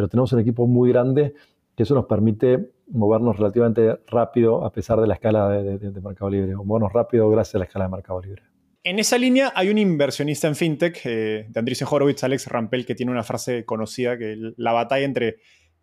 [0.00, 1.34] Pero tenemos un equipo muy grande
[1.76, 6.54] que eso nos permite movernos relativamente rápido a pesar de la escala de, Mercado Libre,
[6.54, 8.42] o movernos rápido gracias a la escala de Mercado Libre.
[8.82, 12.94] En esa línea hay un inversionista en fintech, eh, de Andreessen Horowitz, Alex Rampel, que
[12.94, 15.36] tiene una frase conocida que la batalla entre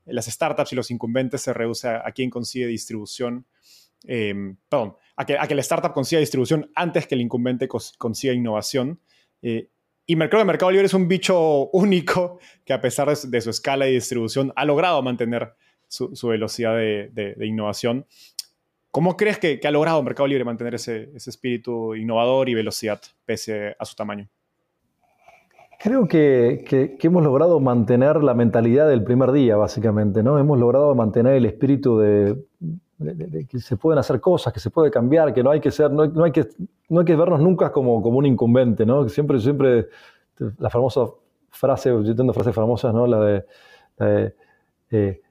[0.05, 3.45] las startups y los incumbentes se reduce a, quién consigue distribución,
[4.05, 8.34] em, perdón, a que, a que, la startup consiga distribución antes que el incumbente consiga
[8.34, 8.99] innovación.
[9.43, 9.70] Eh,
[10.10, 13.89] y Mercado de Mercado Libre es un bicho único que a pesar de su escala
[13.89, 15.53] y distribución ha logrado mantener
[15.89, 18.05] su, velocidad de, innovación.
[18.89, 23.84] ¿Cómo crees que, ha logrado Mercado Libre mantener ese, espíritu innovador y velocidad pese a
[23.84, 24.30] su tamaño?
[25.78, 30.39] Creo que, hemos logrado mantener la mentalidad del primer día, básicamente, ¿no?
[30.39, 32.38] Hemos logrado mantener el espíritu de,
[33.48, 36.24] que se pueden hacer cosas, que se puede cambiar, que no hay que ser, no
[36.24, 36.48] hay, que,
[36.89, 39.08] no hay que vernos nunca como, como un incumbente, ¿no?
[39.08, 39.88] Siempre, siempre,
[40.58, 41.06] la famosa
[41.50, 43.06] frase, yo tengo frases famosas, ¿no?
[43.06, 43.45] La de,
[44.89, 45.22] eh,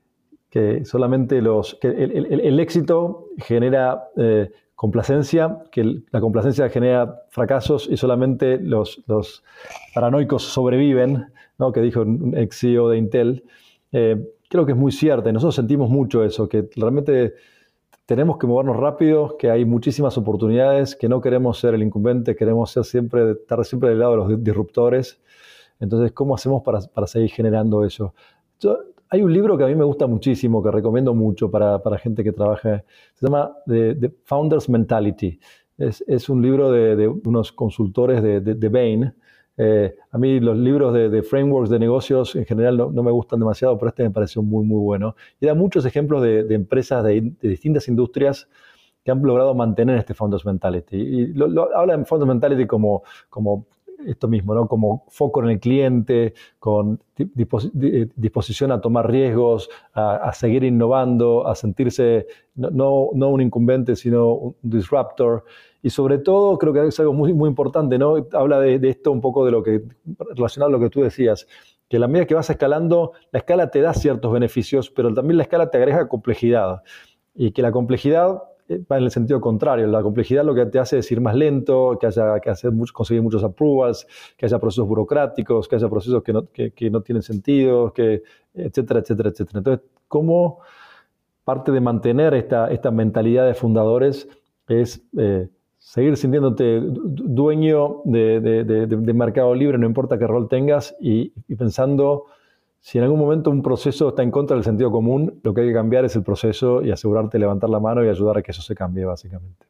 [0.48, 7.96] que solamente los, que el, éxito genera eh, complacencia, que la complacencia genera fracasos y
[7.96, 9.42] solamente los, los
[9.94, 11.26] paranoicos sobreviven,
[11.58, 11.72] ¿no?
[11.72, 13.44] que dijo un ex CEO de Intel.
[13.92, 14.16] Eh,
[14.48, 17.34] creo que es muy cierto y nosotros sentimos mucho eso, que realmente
[18.06, 22.70] tenemos que movernos rápido, que hay muchísimas oportunidades, que no queremos ser el incumbente, queremos
[22.70, 25.20] ser siempre, estar siempre del lado de los disruptores.
[25.80, 28.14] Entonces, ¿cómo hacemos para, para seguir generando eso?
[28.60, 28.78] Yo,
[29.08, 32.32] hay un libro que a mí me gusta muchísimo, que recomiendo mucho para, gente que
[32.32, 32.84] trabaja,
[33.14, 35.38] se llama The, Founder's Mentality.
[35.78, 39.14] Es, un libro de, unos consultores de, Bain,
[39.58, 43.78] Eh, a mí los libros de, frameworks de negocios en general no, me gustan demasiado,
[43.78, 45.16] pero este me pareció muy, muy bueno.
[45.40, 48.48] Y da muchos ejemplos de, empresas de, distintas industrias
[49.04, 50.96] que han logrado mantener este Founders Mentality.
[50.96, 53.66] Y lo, habla de Founders Mentality como, como
[54.04, 54.68] esto mismo, ¿no?
[54.68, 61.54] como foco en el cliente, con eh, disposición a tomar riesgos, a, seguir innovando, a
[61.54, 65.44] sentirse no, no, un incumbente, sino un disruptor.
[65.86, 68.16] Y sobre todo, creo que es algo muy, muy importante, ¿no?
[68.32, 69.82] Habla de, esto un poco de lo que,
[70.34, 71.46] relacionado a lo que tú decías,
[71.88, 75.36] que a la medida que vas escalando, la escala te da ciertos beneficios, pero también
[75.36, 76.82] la escala te agrega complejidad.
[77.36, 79.86] Y que la complejidad eh, va en el sentido contrario.
[79.86, 83.22] La complejidad lo que te hace es ir más lento, que haya que hacer, conseguir
[83.22, 87.92] muchos approvals, que haya procesos burocráticos, que haya procesos que no, que, no tienen sentido,
[87.92, 88.24] que,
[88.54, 89.58] etcétera, etcétera, etcétera.
[89.58, 90.58] Entonces, ¿cómo
[91.44, 94.28] parte de mantener esta, esta mentalidad de fundadores
[94.66, 95.48] es eh,
[95.86, 102.24] seguir sintiéndote dueño de, de, mercado libre, no importa qué rol tengas, y, y pensando
[102.80, 105.68] si en algún momento un proceso está en contra del sentido común, lo que hay
[105.68, 108.50] que cambiar es el proceso y asegurarte de levantar la mano y ayudar a que
[108.50, 109.64] eso se cambie, básicamente.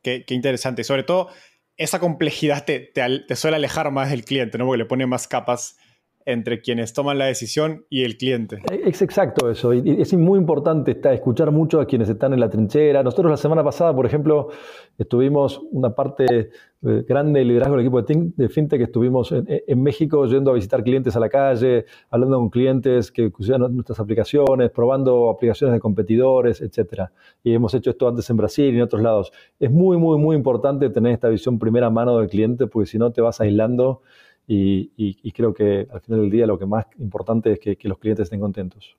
[0.00, 0.84] Qué, interesante.
[0.84, 1.28] Sobre todo,
[1.76, 4.64] esa complejidad te, te, te, suele alejar más del cliente, ¿no?
[4.64, 5.76] Porque le pone más capas
[6.28, 8.60] entre quienes toman la decisión y el cliente.
[8.84, 13.02] Es exacto eso, y es muy importante escuchar mucho a quienes están en la trinchera.
[13.02, 14.50] Nosotros la semana pasada, por ejemplo,
[14.98, 20.50] estuvimos una parte eh, grande del liderazgo del equipo de FinTech, estuvimos en, México yendo
[20.50, 25.72] a visitar clientes a la calle, hablando con clientes que usan nuestras aplicaciones, probando aplicaciones
[25.72, 27.04] de competidores, etc.
[27.42, 29.32] Y hemos hecho esto antes en Brasil y en otros lados.
[29.58, 33.12] Es muy, muy, muy importante tener esta visión primera mano del cliente, porque si no
[33.12, 34.02] te vas aislando
[34.50, 38.24] y, creo que al final del día lo que más importante es que, los clientes
[38.24, 38.96] estén contentos.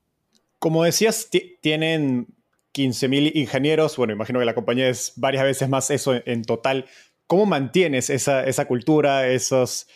[0.60, 1.30] Como decías,
[1.62, 2.28] tienen
[2.76, 6.86] 15.000 ingenieros, bueno, imagino que la compañía es varias veces más eso en, total.
[7.26, 9.88] ¿Cómo mantienes esa, esa, cultura, esos,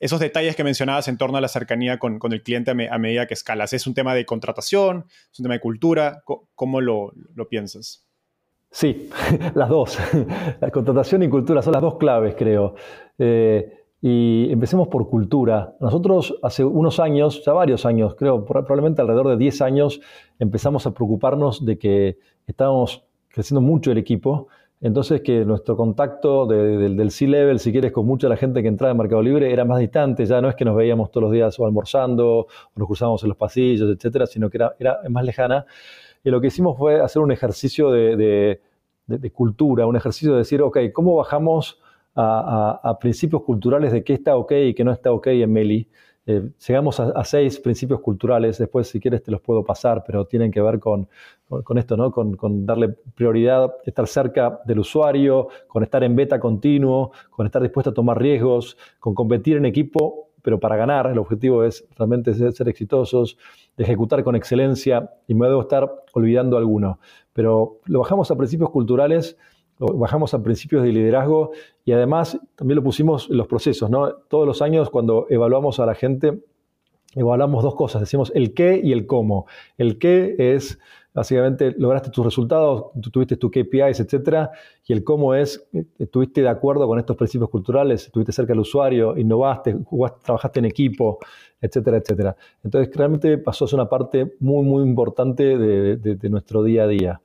[0.00, 3.26] esos detalles que mencionabas en torno a la cercanía con, con el cliente a, medida
[3.26, 3.74] que escalas?
[3.74, 5.04] ¿Es un tema de contratación?
[5.30, 6.22] ¿Es un tema de cultura?
[6.54, 8.06] ¿Cómo, lo, lo, piensas?
[8.70, 9.10] Sí,
[9.54, 9.98] las dos.
[10.60, 12.74] La contratación y cultura son las dos claves, creo.
[13.18, 15.76] Eh, y empecemos por cultura.
[15.80, 19.98] Nosotros hace unos años, ya varios años, creo, probablemente alrededor de 10 años,
[20.38, 24.48] empezamos a preocuparnos de que estábamos creciendo mucho el equipo.
[24.82, 28.90] Entonces que nuestro contacto del C-Level, si quieres, con mucha de la gente que entraba
[28.90, 31.58] en Mercado Libre era más distante, ya no es que nos veíamos todos los días
[31.58, 32.46] o almorzando, o
[32.76, 35.64] nos cruzábamos en los pasillos, etcétera, sino que era, era más lejana.
[36.22, 38.60] Y lo que hicimos fue hacer un ejercicio de,
[39.06, 41.80] de cultura, un ejercicio de decir, ok, ¿cómo bajamos
[42.14, 45.88] a, principios culturales de qué está ok y qué no está ok en Meli.
[46.26, 50.50] Eh, llegamos a, seis principios culturales, después si quieres te los puedo pasar, pero tienen
[50.50, 51.06] que ver con,
[51.48, 52.12] con, esto, ¿no?
[52.12, 57.90] Con, darle prioridad, estar cerca del usuario, con estar en beta continuo, con estar dispuesto
[57.90, 62.68] a tomar riesgos, con competir en equipo, pero para ganar, el objetivo es realmente ser,
[62.68, 63.36] exitosos,
[63.76, 67.00] ejecutar con excelencia, y me debo estar olvidando alguno.
[67.34, 69.36] Pero lo bajamos a principios culturales
[69.78, 71.52] bajamos a principios de liderazgo
[71.84, 74.12] y además también lo pusimos en los procesos, ¿no?
[74.28, 76.42] Todos los años cuando evaluamos a la gente,
[77.14, 79.46] evaluamos dos cosas, decimos el qué y el cómo.
[79.76, 80.78] El qué es
[81.12, 84.50] básicamente lograste tus resultados, tuviste tus KPIs, etcétera,
[84.84, 85.68] y el cómo es,
[85.98, 90.64] estuviste de acuerdo con estos principios culturales, estuviste cerca del usuario, innovaste, jugaste, trabajaste en
[90.64, 91.18] equipo,
[91.60, 92.36] etcétera, etcétera.
[92.64, 97.20] Entonces, realmente pasó a ser una parte muy, muy importante de nuestro día a día.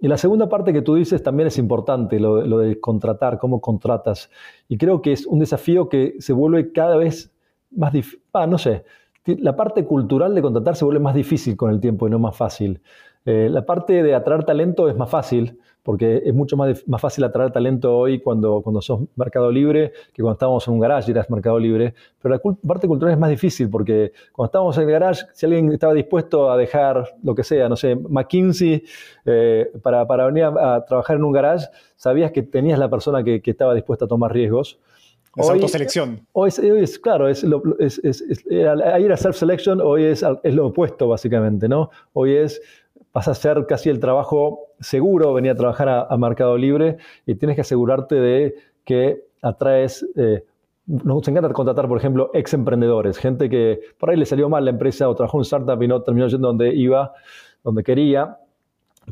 [0.00, 4.30] Y la segunda parte que tú dices también es importante, lo, de contratar, cómo contratas.
[4.68, 7.32] Y creo que es un desafío que se vuelve cada vez
[7.70, 8.22] más difícil.
[8.32, 8.84] Ah, no sé,
[9.26, 12.36] la parte cultural de contratar se vuelve más difícil con el tiempo y no más
[12.36, 12.80] fácil.
[13.26, 17.24] Eh, la parte de atraer talento es más fácil, porque es mucho más, más fácil
[17.24, 21.12] atraer talento hoy cuando, cuando sos mercado libre que cuando estábamos en un garage y
[21.12, 21.94] eras mercado libre.
[22.20, 25.72] Pero la parte cultural es más difícil, porque cuando estábamos en el garage, si alguien
[25.72, 28.84] estaba dispuesto a dejar lo que sea, no sé, McKinsey,
[29.24, 31.66] eh, para, para, venir a, trabajar en un garage,
[31.96, 34.78] sabías que tenías la persona que, que estaba dispuesta a tomar riesgos.
[35.36, 36.26] Es hoy, autoselección.
[36.32, 37.44] Hoy es, claro, es,
[37.78, 41.90] es, es, ahí era self-selection, hoy es, es lo opuesto, básicamente, ¿no?
[42.12, 42.60] Hoy es
[43.12, 47.56] vas a hacer casi el trabajo seguro, venir a trabajar a, Mercado Libre y tienes
[47.56, 48.54] que asegurarte de
[48.84, 50.06] que atraes...
[50.16, 50.44] Eh,
[50.86, 54.72] nos encanta contratar, por ejemplo, ex emprendedores, gente que por ahí le salió mal la
[54.72, 57.12] empresa o trabajó en startup y no terminó yendo donde iba,
[57.62, 58.38] donde quería,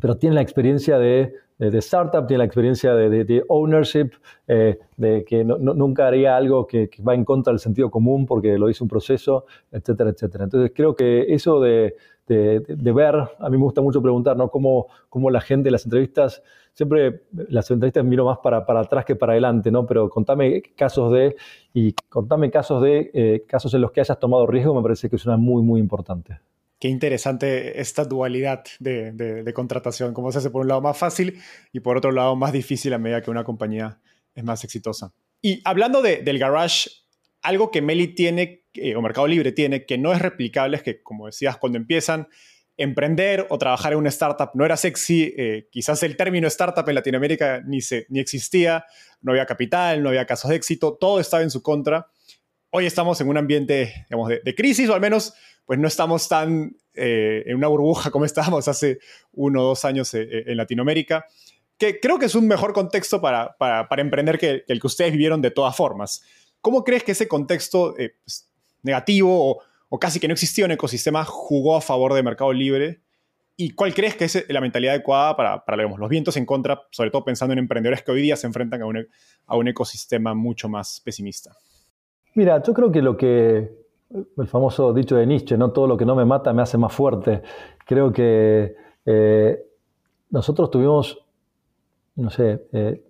[0.01, 4.11] pero tiene la experiencia de, de, startup, tiene la experiencia de, ownership,
[4.47, 8.57] eh, de que nunca haría algo que, que, va en contra del sentido común porque
[8.57, 10.45] lo hizo un proceso, etcétera, etcétera.
[10.45, 11.95] Entonces creo que eso de,
[12.35, 13.15] ver.
[13.15, 14.49] A mí me gusta mucho preguntar, ¿no?
[14.49, 16.41] Cómo, cómo la gente en las entrevistas,
[16.73, 19.85] siempre las entrevistas miro más para, para, atrás que para adelante, ¿no?
[19.85, 21.35] Pero contame casos de,
[21.73, 25.15] y contame casos de, eh, casos en los que hayas tomado riesgo, me parece que
[25.15, 26.39] es una muy, muy importante.
[26.79, 31.37] Qué interesante esta dualidad de, de, contratación, cómo se hace por un lado más fácil
[31.73, 33.99] y por otro lado más difícil a medida que una compañía
[34.33, 35.11] es más exitosa.
[35.41, 36.89] Y hablando del garage,
[37.41, 41.01] algo que Meli tiene, eh, o Mercado Libre tiene, que no es replicable, es que,
[41.01, 42.27] como decías, cuando empiezan,
[42.77, 46.95] emprender o trabajar en una startup no era sexy, eh, quizás el término startup en
[46.95, 48.85] Latinoamérica ni, se, ni existía,
[49.21, 52.07] no había capital, no había casos de éxito, todo estaba en su contra.
[52.69, 55.33] Hoy estamos en un ambiente digamos, de, crisis, o al menos
[55.65, 58.99] pues no estamos tan eh, en una burbuja como estábamos hace
[59.33, 61.25] uno o dos años en Latinoamérica,
[61.77, 65.11] que creo que es un mejor contexto para, para, para emprender que el que ustedes
[65.11, 66.23] vivieron de todas formas.
[66.61, 68.48] ¿Cómo crees que ese contexto eh, pues,
[68.83, 73.01] negativo o, casi que no existía un ecosistema jugó a favor de Mercado Libre?
[73.55, 77.25] ¿Y cuál crees que es la mentalidad adecuada para, los vientos en contra, sobre todo
[77.25, 79.07] pensando en emprendedores que hoy día se enfrentan a un,
[79.45, 81.51] a un ecosistema mucho más pesimista?
[82.35, 83.69] Mira, yo creo que lo que,
[84.37, 86.93] el famoso dicho de Nietzsche, no todo lo que no me mata me hace más
[86.93, 87.41] fuerte.
[87.85, 88.75] Creo que
[89.05, 89.63] eh,
[90.29, 91.19] nosotros tuvimos,
[92.15, 93.03] no sé, eh,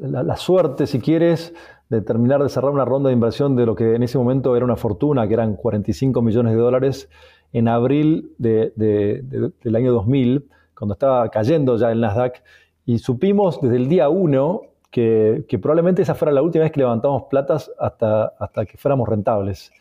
[0.00, 1.54] la, suerte, si quieres,
[1.88, 4.64] de terminar de cerrar una ronda de inversión de lo que en ese momento era
[4.64, 7.08] una fortuna, que eran 45 millones de dólares,
[7.52, 12.42] en abril del año 2000, cuando estaba cayendo ya el Nasdaq,
[12.86, 17.24] y supimos desde el día 1 que, probablemente esa fuera la última vez que levantamos
[17.24, 19.72] platas hasta, hasta que fuéramos rentables.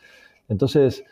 [0.49, 1.03] Entonces,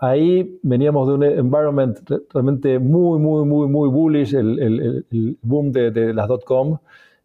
[0.00, 1.98] ahí veníamos de un environment
[2.32, 6.78] realmente muy, muy, muy, muy bullish, el, boom de, de las dot-com,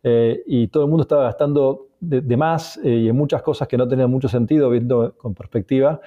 [0.04, 3.78] eh, y todo el mundo estaba gastando de, más eh, y en muchas cosas que
[3.78, 6.00] no tenían mucho sentido viendo con perspectiva.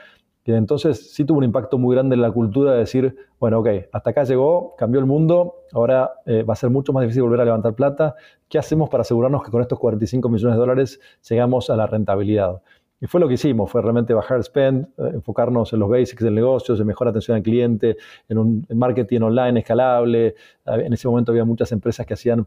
[0.44, 3.68] Y entonces sí tuvo un impacto muy grande en la cultura de decir, bueno, ok,
[3.92, 7.42] hasta acá llegó, cambió el mundo, ahora eh, va a ser mucho más difícil volver
[7.42, 8.14] a levantar plata.
[8.48, 12.62] ¿Qué hacemos para asegurarnos que con estos 45 millones de dólares llegamos a la rentabilidad?
[13.00, 16.34] Y fue lo que hicimos, fue realmente bajar el spend, enfocarnos en los basics del
[16.34, 17.96] negocio, en mejor atención al cliente,
[18.28, 20.34] en un marketing online escalable.
[20.66, 22.46] En ese momento había muchas empresas que hacían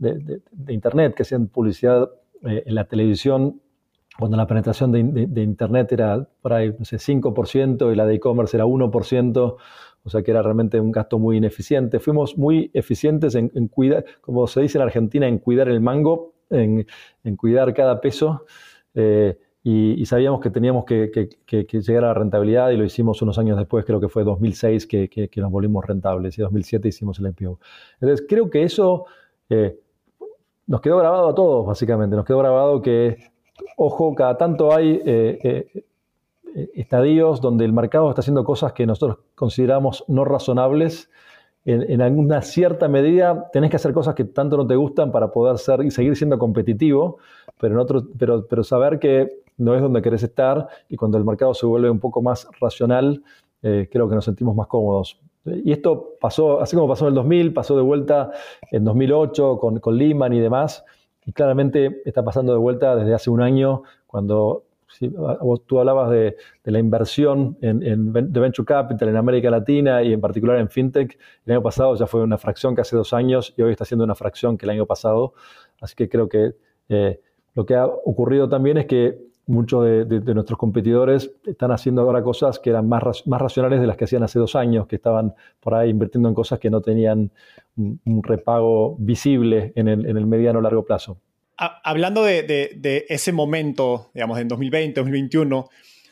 [0.00, 2.08] de, Internet, que hacían publicidad
[2.44, 3.60] eh, en la televisión,
[4.18, 8.56] cuando la penetración de, Internet era por ahí, no sé, 5% y la de e-commerce
[8.56, 9.56] era 1%,
[10.02, 12.00] o sea que era realmente un gasto muy ineficiente.
[12.00, 16.86] Fuimos muy eficientes en, cuidar, como se dice en Argentina, en cuidar el mango, en,
[17.36, 18.44] cuidar cada peso.
[18.94, 21.10] Eh, y, sabíamos que teníamos que,
[21.70, 25.30] llegar a la rentabilidad y lo hicimos unos años después, creo que fue 2006 que,
[25.36, 27.60] nos volvimos rentables y 2007 hicimos el IPO.
[28.00, 29.04] Entonces creo que eso
[29.50, 29.78] eh,
[30.70, 32.14] nos quedó grabado a todos, básicamente.
[32.14, 33.16] Nos quedó grabado que,
[33.76, 35.66] ojo, cada tanto hay eh,
[36.54, 41.10] eh, estadios donde el mercado está haciendo cosas que nosotros consideramos no razonables.
[41.64, 45.58] En, alguna cierta medida tenés que hacer cosas que tanto no te gustan para poder
[45.58, 47.18] ser y seguir siendo competitivo,
[47.60, 51.52] pero, en otro, pero, saber que no es donde querés estar y cuando el mercado
[51.52, 53.24] se vuelve un poco más racional,
[53.62, 55.20] eh, creo que nos sentimos más cómodos.
[55.44, 58.30] Y esto pasó, así como pasó en el 2000, pasó de vuelta
[58.70, 60.84] en 2008 con, con Lehman y demás,
[61.24, 64.64] y claramente está pasando de vuelta desde hace un año, cuando
[65.66, 70.58] tú hablabas de, la inversión en, de Venture Capital en América Latina y en particular
[70.58, 71.18] en FinTech.
[71.46, 74.04] El año pasado ya fue una fracción que hace dos años y hoy está siendo
[74.04, 75.34] una fracción que el año pasado.
[75.80, 76.54] Así que creo que
[76.88, 77.20] eh,
[77.54, 82.58] lo que ha ocurrido también es que muchos de, nuestros competidores están haciendo ahora cosas
[82.58, 85.74] que eran más, más racionales de las que hacían hace dos años, que estaban por
[85.74, 87.30] ahí invirtiendo en cosas que no tenían
[87.76, 91.18] un, repago visible en el, en el mediano o largo plazo.
[91.56, 95.68] Hablando de, ese momento, digamos, en 2020, 2021,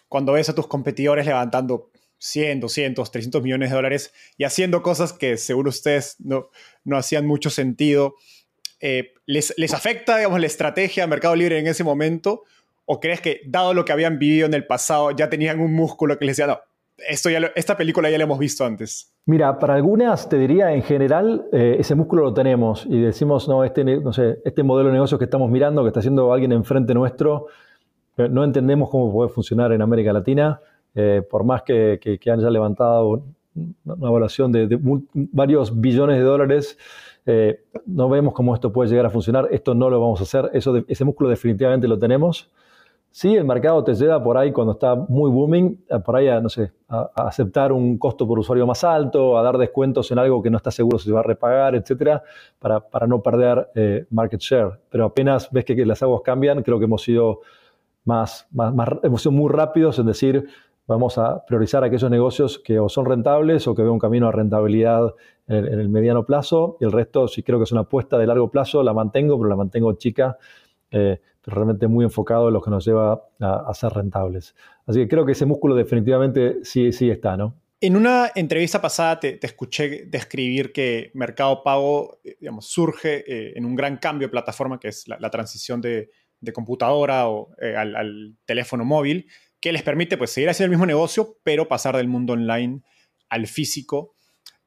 [0.09, 5.13] cuando ves a tus competidores levantando 100, 200, 300 millones de dólares y haciendo cosas
[5.13, 6.51] que seguro ustedes no,
[6.85, 8.17] no hacían mucho sentido,
[8.81, 12.43] eh, ¿les, ¿les afecta, digamos, la estrategia de Mercado Libre en ese momento?
[12.91, 16.19] ¿O crees que, dado lo que habían vivido en el pasado, ya tenían un músculo
[16.19, 16.59] que les decía, no,
[17.07, 19.15] esto ya esta película ya la hemos visto antes?
[19.27, 23.63] Mira, para algunas te diría, en general, eh, ese músculo lo tenemos y decimos, no,
[23.63, 26.95] este, no sé, este modelo de negocio que estamos mirando, que está haciendo alguien enfrente
[26.95, 27.49] nuestro,
[28.17, 30.61] no entendemos cómo puede funcionar en América Latina,
[30.95, 33.23] eh, por más que, que, que, haya levantado
[33.85, 34.79] una evaluación de,
[35.13, 36.79] varios billones de dólares,
[37.27, 40.51] eh, no vemos cómo esto puede llegar a funcionar, esto no lo vamos a hacer,
[40.55, 42.51] Eso, ese músculo definitivamente lo tenemos.
[43.11, 46.49] Sí, el mercado te lleva por ahí cuando está muy booming, por ahí a, no
[46.49, 50.51] sé, a, aceptar un costo por usuario más alto, a dar descuentos en algo que
[50.51, 52.23] no estás seguro si se va a repagar, etcétera,
[52.59, 54.79] para, para no perder eh, market share.
[54.91, 57.41] Pero apenas ves que, las aguas cambian, creo que hemos sido
[58.05, 60.47] más, más, hemos sido muy rápidos en decir,
[60.87, 64.33] vamos a priorizar aquellos negocios que o son rentables o que veo un camino a
[64.33, 65.15] rentabilidad
[65.47, 68.51] en el, mediano plazo y el resto, si creo que es una apuesta de largo
[68.51, 70.37] plazo, la mantengo, pero la mantengo chica,
[70.91, 74.55] eh, realmente muy enfocado en lo que nos lleva a, ser rentables.
[74.87, 77.57] Así que creo que ese músculo definitivamente sí, sí está, ¿no?
[77.81, 83.65] En una entrevista pasada te, escuché describir que Mercado Pago eh, digamos, surge eh, en
[83.65, 86.11] un gran cambio de plataforma, que es la, transición de,
[86.53, 89.27] computadora o, al, al, teléfono móvil,
[89.61, 92.83] que les permite pues, seguir haciendo el mismo negocio, pero pasar del mundo online
[93.29, 94.15] al físico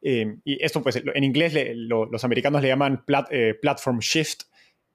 [0.02, 4.44] eh, y esto, pues, en inglés los americanos le llaman eh, platform shift.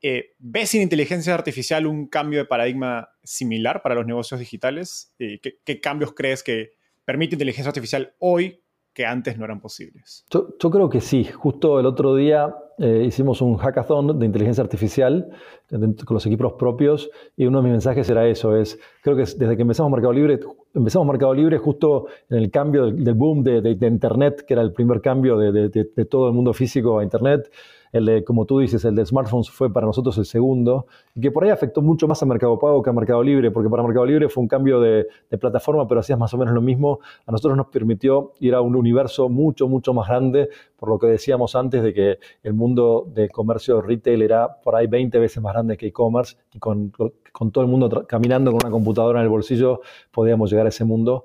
[0.09, 5.13] Eh, ¿Ves en inteligencia artificial un cambio de paradigma similar para los negocios digitales?
[5.19, 10.25] ¿qué, cambios crees que permite inteligencia artificial hoy que antes no eran posibles?
[10.31, 11.25] Yo, creo que sí.
[11.25, 15.29] Justo el otro día hicimos un hackathon de inteligencia artificial
[15.69, 19.57] con los equipos propios y uno de mis mensajes era eso, es, creo que desde
[19.57, 20.39] que empezamos Mercado Libre
[20.77, 25.01] empezamos Mercado Libre justo en el cambio del, boom de, Internet, que era el primer
[25.01, 27.51] cambio de, todo el mundo físico a Internet.
[27.97, 31.31] El de, como tú dices, el de smartphones fue para nosotros el segundo, y que
[31.31, 34.05] por ahí afectó mucho más a Mercado Pago que a Mercado Libre, porque para Mercado
[34.05, 35.07] Libre fue un cambio de,
[35.41, 37.01] plataforma, pero hacías más o menos lo mismo.
[37.27, 41.07] A nosotros nos permitió ir a un universo mucho, mucho más grande, por lo que
[41.07, 45.55] decíamos antes de que el mundo de comercio retail era por ahí 20 veces más
[45.55, 46.93] grande que e-commerce, y con,
[47.33, 49.81] con todo el mundo caminando con una computadora en el bolsillo,
[50.11, 51.25] podíamos llegar a ese mundo.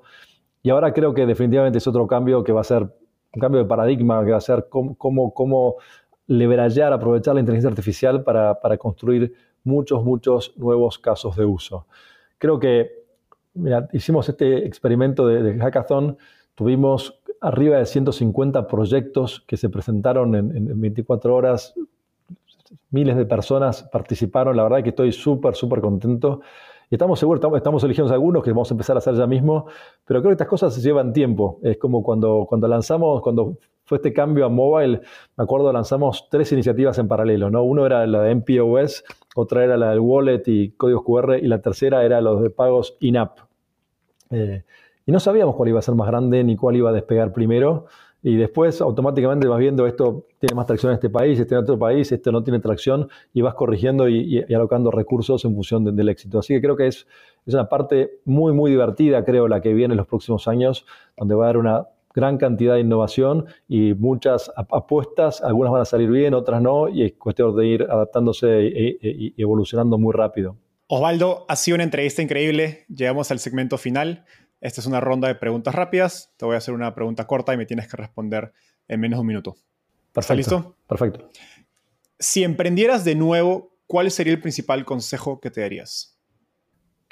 [0.62, 2.88] Y ahora creo que definitivamente es otro cambio que va a ser
[3.34, 5.76] un cambio de paradigma, que va a ser cómo, cómo, cómo
[6.92, 11.86] aprovechar la inteligencia artificial para, para, construir muchos, muchos nuevos casos de uso.
[12.38, 12.90] Creo que,
[13.54, 16.16] mira, hicimos este experimento de, hackathon,
[16.54, 21.74] tuvimos arriba de 150 proyectos que se presentaron en, en 24 horas,
[22.90, 26.40] miles de personas participaron, la verdad que estoy súper, súper contento.
[26.92, 29.64] Y estamos seguros, estamos, eligiendo algunos que vamos a empezar a hacer ya mismo,
[30.04, 31.58] pero creo que estas cosas se llevan tiempo.
[31.62, 35.00] Es como cuando, cuando lanzamos, cuando fue este cambio a mobile,
[35.36, 37.62] me acuerdo, lanzamos tres iniciativas en paralelo, ¿no?
[37.62, 39.04] Uno era la de MPOS,
[39.34, 42.96] otra era la del wallet y códigos QR, y la tercera era los de pagos
[43.00, 43.38] in-app.
[44.30, 44.64] Eh,
[45.04, 47.86] y no sabíamos cuál iba a ser más grande ni cuál iba a despegar primero.
[48.24, 51.76] Y después automáticamente vas viendo esto tiene más tracción en este país, este en otro
[51.76, 56.38] país, esto no tiene tracción y vas corrigiendo y, alocando recursos en función del éxito.
[56.38, 57.08] Así que creo que es,
[57.44, 61.34] es una parte muy, muy divertida, creo, la que viene en los próximos años, donde
[61.34, 66.10] va a haber una gran cantidad de innovación y muchas apuestas, algunas van a salir
[66.10, 68.62] bien, otras no, y es cuestión de ir adaptándose
[69.00, 70.56] y evolucionando muy rápido.
[70.94, 72.84] Osvaldo, ha sido una entrevista increíble.
[72.88, 74.26] Llegamos al segmento final.
[74.60, 76.34] Esta es una ronda de preguntas rápidas.
[76.36, 78.52] Te voy a hacer una pregunta corta y me tienes que responder
[78.88, 79.56] en menos de un minuto.
[80.14, 80.76] ¿Estás listo?
[80.86, 81.30] Perfecto.
[82.18, 86.11] Si emprendieras de nuevo, ¿cuál sería el principal consejo que te darías?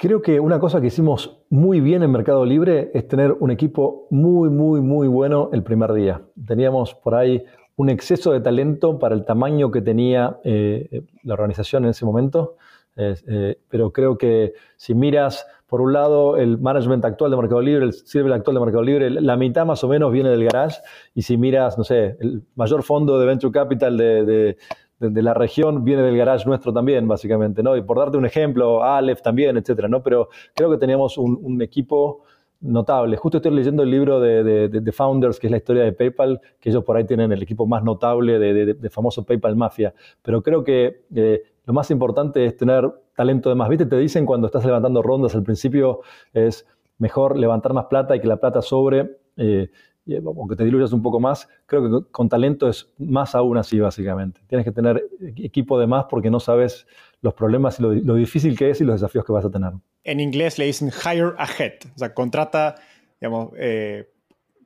[0.00, 4.06] Creo que una cosa que hicimos muy bien en Mercado Libre es tener un equipo
[4.08, 6.22] muy, muy, muy bueno el primer día.
[6.46, 7.44] Teníamos por ahí
[7.76, 12.56] un exceso de talento para el tamaño que tenía eh, la organización en ese momento,
[12.96, 17.84] eh, pero creo que si miras por un lado, el management actual de Mercado Libre,
[17.84, 20.80] el sirve actual de Mercado Libre, la mitad más o menos viene del garage.
[21.14, 24.56] Y si miras, no sé, el mayor fondo de Venture Capital de,
[25.00, 27.76] la región viene del garage nuestro también, básicamente, ¿no?
[27.76, 30.02] Y por darte un ejemplo, Aleph también, etcétera, ¿no?
[30.02, 32.22] Pero creo que teníamos un, equipo
[32.60, 33.16] notable.
[33.16, 36.84] Justo estoy leyendo el libro de, Founders, que es la historia de PayPal, que ellos
[36.84, 39.94] por ahí tienen el equipo más notable de, famoso PayPal Mafia.
[40.22, 43.68] Pero creo que eh, lo más importante es tener talento de más.
[43.68, 43.86] ¿Viste?
[43.86, 46.00] Te dicen cuando estás levantando rondas al principio
[46.32, 46.66] es
[46.98, 49.70] mejor levantar más plata y que la plata sobre, eh,
[50.06, 51.48] aunque te diluyas un poco más.
[51.66, 54.40] Creo que con talento es más aún así, básicamente.
[54.46, 55.04] Tienes que tener
[55.36, 56.86] equipo de más porque no sabes
[57.22, 59.72] los problemas y lo, difícil que es y los desafíos que vas a tener.
[60.04, 62.76] En inglés le dicen hire ahead, o sea, contrata,
[63.20, 64.08] digamos, eh,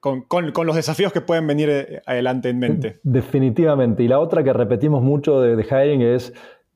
[0.01, 3.01] con, los desafíos que pueden venir eh, adelante en mente.
[3.03, 4.03] Definitivamente.
[4.03, 6.33] Y la otra que repetimos mucho de, de hiring es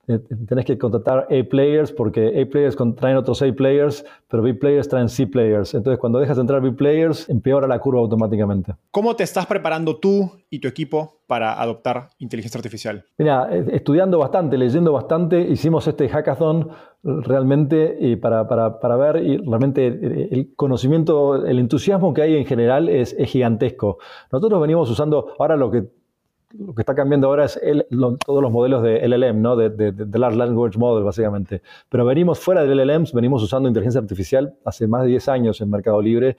[0.08, 5.74] eh, tenés que contratar A-players porque A-players traen otros A-players, pero B-players traen C-players.
[5.74, 8.74] Entonces, cuando dejas de entrar B-players, empeora la curva automáticamente.
[8.90, 13.04] ¿Cómo te estás preparando tú y tu equipo para adoptar inteligencia artificial?
[13.18, 16.70] Mira, eh, estudiando bastante, leyendo bastante, hicimos este hackathon
[17.02, 22.36] realmente y para, para, para, ver y realmente eh, el conocimiento, el entusiasmo que hay
[22.36, 23.98] en general es, es gigantesco.
[24.32, 25.97] Nosotros venimos usando, ahora lo que
[26.56, 27.60] lo que está cambiando ahora es
[28.24, 29.56] todos los modelos de LLM, ¿no?
[29.56, 31.62] de, de, Large Language Model, básicamente.
[31.88, 35.70] Pero venimos fuera de LLMs, venimos usando inteligencia artificial hace más de 10 años en
[35.70, 36.36] Mercado Libre.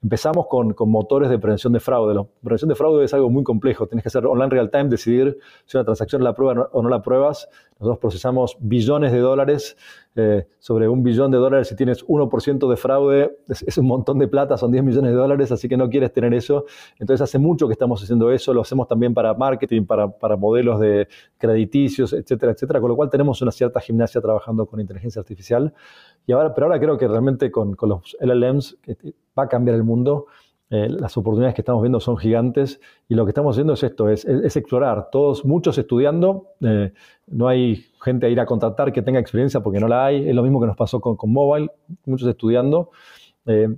[0.00, 2.14] Empezamos con, con motores de prevención de fraude.
[2.14, 3.88] La prevención de fraude es algo muy complejo.
[3.88, 5.36] Tienes que hacer online real time, decidir
[5.66, 7.48] si una transacción la prueba o no la pruebas.
[7.80, 9.76] Nosotros procesamos billones de dólares
[10.18, 14.28] eh, sobre un billón de dólares si tienes 1% de fraude, es, un montón de
[14.28, 16.66] plata, son 10 millones de dólares, así que no quieres tener eso.
[16.98, 20.80] Entonces hace mucho que estamos haciendo eso, lo hacemos también para marketing, para, para modelos
[20.80, 25.72] de crediticios, etcétera, etcétera, con lo cual tenemos una cierta gimnasia trabajando con inteligencia artificial.
[26.26, 28.76] Y ahora, pero ahora creo que realmente con, con los LLMs
[29.38, 30.26] va a cambiar el mundo.
[30.70, 34.10] Eh, las oportunidades que estamos viendo son gigantes y lo que estamos haciendo es esto,
[34.10, 36.92] es, explorar, todos, muchos estudiando, eh,
[37.26, 40.34] no hay gente a ir a contratar que tenga experiencia porque no la hay, es
[40.34, 41.70] lo mismo que nos pasó con, con mobile,
[42.04, 42.90] muchos estudiando
[43.46, 43.68] eh,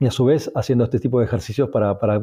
[0.00, 2.22] y a su vez haciendo este tipo de ejercicios para, para,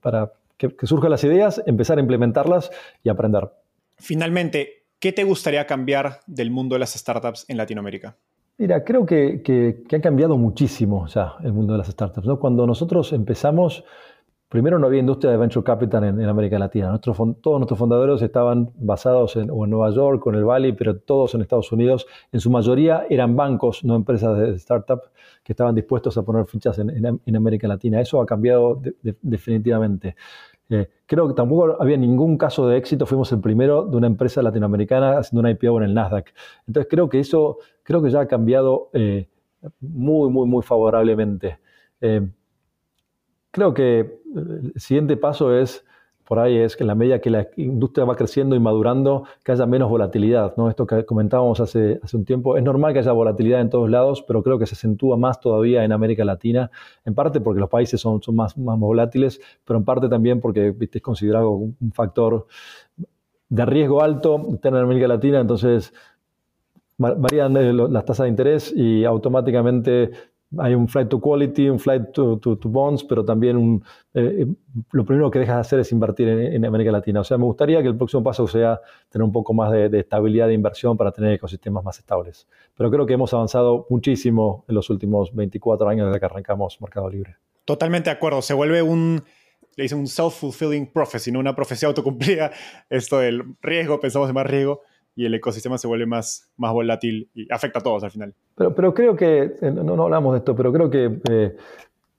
[0.00, 2.70] para que, que surjan las ideas, empezar a implementarlas
[3.02, 3.50] y aprender.
[3.98, 8.16] Finalmente, ¿qué te gustaría cambiar del mundo de las startups en Latinoamérica?
[8.58, 12.26] Mira, creo que, que, ha cambiado muchísimo ya el mundo de las startups.
[12.26, 12.38] ¿no?
[12.38, 13.84] Cuando nosotros empezamos,
[14.48, 16.98] primero no había industria de venture capital en, América Latina.
[16.98, 21.34] todos nuestros fundadores estaban basados en, en Nueva York o en el Valley, pero todos
[21.34, 22.06] en Estados Unidos.
[22.32, 25.02] En su mayoría eran bancos, no empresas de startup,
[25.46, 28.00] que estaban dispuestos a poner fichas en, América Latina.
[28.00, 28.80] Eso ha cambiado
[29.22, 30.16] definitivamente.
[30.68, 33.06] Eh, creo que tampoco había ningún caso de éxito.
[33.06, 36.32] Fuimos el primero de una empresa latinoamericana haciendo una IPO en el Nasdaq.
[36.66, 39.28] Entonces creo que eso creo que ya ha cambiado eh,
[39.80, 41.58] muy, muy, muy favorablemente.
[42.00, 42.28] Eh,
[43.50, 45.84] creo que el siguiente paso es
[46.26, 49.52] por ahí es que en la medida que la industria va creciendo y madurando, que
[49.52, 50.56] haya menos volatilidad.
[50.56, 50.68] ¿no?
[50.68, 54.22] Esto que comentábamos hace, hace un tiempo, es normal que haya volatilidad en todos lados,
[54.26, 56.70] pero creo que se acentúa más todavía en América Latina,
[57.04, 60.74] en parte porque los países son, son más, más volátiles, pero en parte también porque
[60.80, 62.46] es considerado un factor
[63.48, 65.92] de riesgo alto tener en América Latina, entonces
[66.98, 70.10] varían las tasas de interés y automáticamente
[70.58, 73.84] hay un flight to quality, un flight to, bonds, pero también un,
[74.14, 74.46] eh,
[74.92, 77.20] lo primero que dejas de hacer es invertir en, América Latina.
[77.20, 80.46] O sea, me gustaría que el próximo paso sea tener un poco más de, estabilidad
[80.46, 82.46] de inversión para tener ecosistemas más estables.
[82.76, 87.10] Pero creo que hemos avanzado muchísimo en los últimos 24 años desde que arrancamos Mercado
[87.10, 87.36] Libre.
[87.64, 88.40] Totalmente de acuerdo.
[88.42, 89.24] Se vuelve un,
[89.76, 91.40] le un self-fulfilling prophecy, ¿no?
[91.40, 92.52] una profecía autocumplida.
[92.88, 94.82] Esto del riesgo, pensamos en más riesgo
[95.16, 98.34] y el ecosistema se vuelve más, más volátil y afecta a todos al final.
[98.54, 101.56] Pero, pero creo que, eh, no, no hablamos de esto, pero creo que eh,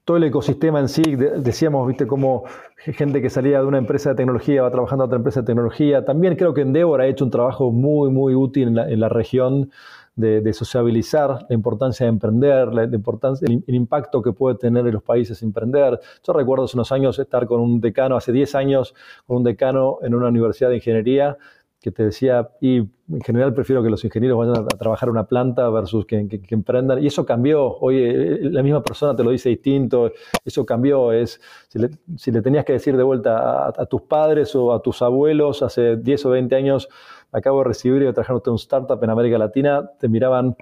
[0.03, 2.45] todo el ecosistema en sí, decíamos, viste, como
[2.77, 6.05] gente que salía de una empresa de tecnología va trabajando a otra empresa de tecnología.
[6.05, 9.69] También creo que Endeavor ha hecho un trabajo muy, muy útil en la, región
[10.15, 14.93] de, sociabilizar la importancia de emprender, la, importancia, el, el, impacto que puede tener en
[14.93, 15.99] los países emprender.
[16.25, 18.95] Yo recuerdo hace unos años estar con un decano, hace 10 años,
[19.27, 21.37] con un decano en una universidad de ingeniería
[21.79, 25.69] que te decía, y en general prefiero que los ingenieros vayan a, trabajar una planta
[25.69, 27.01] versus que, emprendan.
[27.01, 27.77] Y eso cambió.
[27.77, 30.11] Oye, la misma persona te lo dice distinto.
[30.43, 31.11] Eso cambió.
[31.11, 35.61] Es, si, le, tenías que decir de vuelta a, tus padres o a tus abuelos
[35.61, 36.89] hace 10 o 20 años,
[37.31, 40.55] acabo de recibir y de trabajar un startup en América Latina, te miraban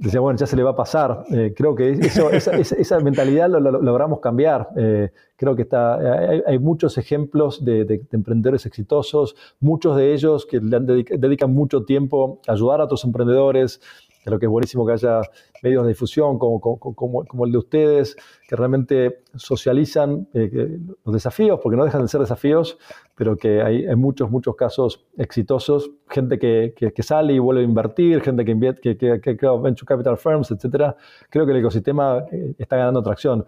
[0.00, 1.24] decía, bueno, ya se le va a pasar.
[1.30, 4.68] Eh, creo que eso, esa, mentalidad lo, logramos cambiar.
[4.76, 5.10] Eh,
[5.44, 5.98] creo que está,
[6.46, 12.80] hay, muchos ejemplos de, emprendedores exitosos, muchos de ellos que dedican mucho tiempo a ayudar
[12.80, 13.80] a otros emprendedores,
[14.24, 15.20] Creo que es buenísimo que haya
[15.62, 18.16] medios de difusión como, el de ustedes,
[18.48, 22.78] que realmente socializan eh, los desafíos, porque no dejan de ser desafíos,
[23.14, 27.64] pero que hay, en muchos, muchos casos exitosos, gente que, que, sale y vuelve a
[27.64, 30.94] invertir, gente que, invierte, que, que, crea venture capital firms, etc.
[31.28, 33.44] Creo que el ecosistema eh, está ganando tracción.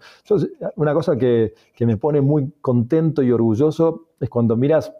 [0.75, 4.93] Una cosa que, que me pone muy contento y orgulloso es cuando miras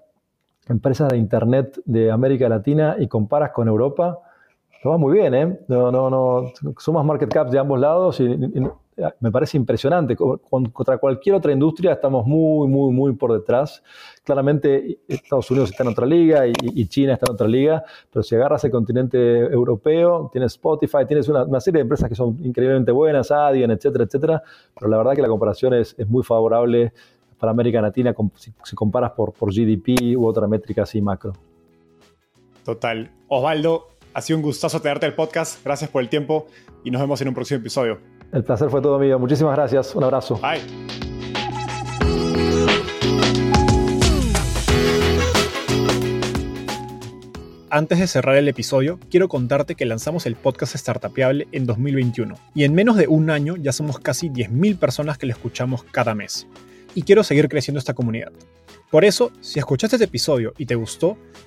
[0.67, 4.19] empresas de Internet de América Latina y comparas con Europa
[4.84, 5.59] lo va muy bien, ¿eh?
[5.67, 6.51] No, no, no.
[6.78, 8.38] Sumas market caps de ambos lados y,
[9.19, 10.15] me parece impresionante.
[10.15, 13.84] Contra cualquier otra industria estamos muy, muy, muy por detrás.
[14.23, 18.36] Claramente Estados Unidos está en otra liga y, China está en otra liga, pero si
[18.36, 23.30] agarras el continente europeo, tienes Spotify, tienes una, serie de empresas que son increíblemente buenas,
[23.30, 24.43] Adyen, etcétera, etcétera,
[24.78, 26.91] pero la verdad que la comparación es, muy favorable
[27.38, 31.34] para América Latina si, comparas por, por GDP u otra métrica así macro.
[32.63, 33.11] Total.
[33.28, 35.63] Osvaldo, ha sido un gustazo tenerte el podcast.
[35.63, 36.47] Gracias por el tiempo
[36.84, 37.99] y nos vemos en un próximo episodio.
[38.34, 39.20] El placer fue todo mío.
[39.20, 39.93] Muchísimas gracias.
[39.93, 40.41] Un abrazo.
[40.41, 40.59] Bye.
[47.70, 52.63] Antes de cerrar el episodio, quiero contarte que lanzamos el podcast Startupiable en 2021 y
[52.63, 56.47] en menos de un año ya somos casi 10.000 personas que lo escuchamos cada mes.
[56.95, 58.32] Y quiero seguir creciendo esta comunidad.
[58.89, 61.18] Por eso, si escuchaste este episodio y te gustó,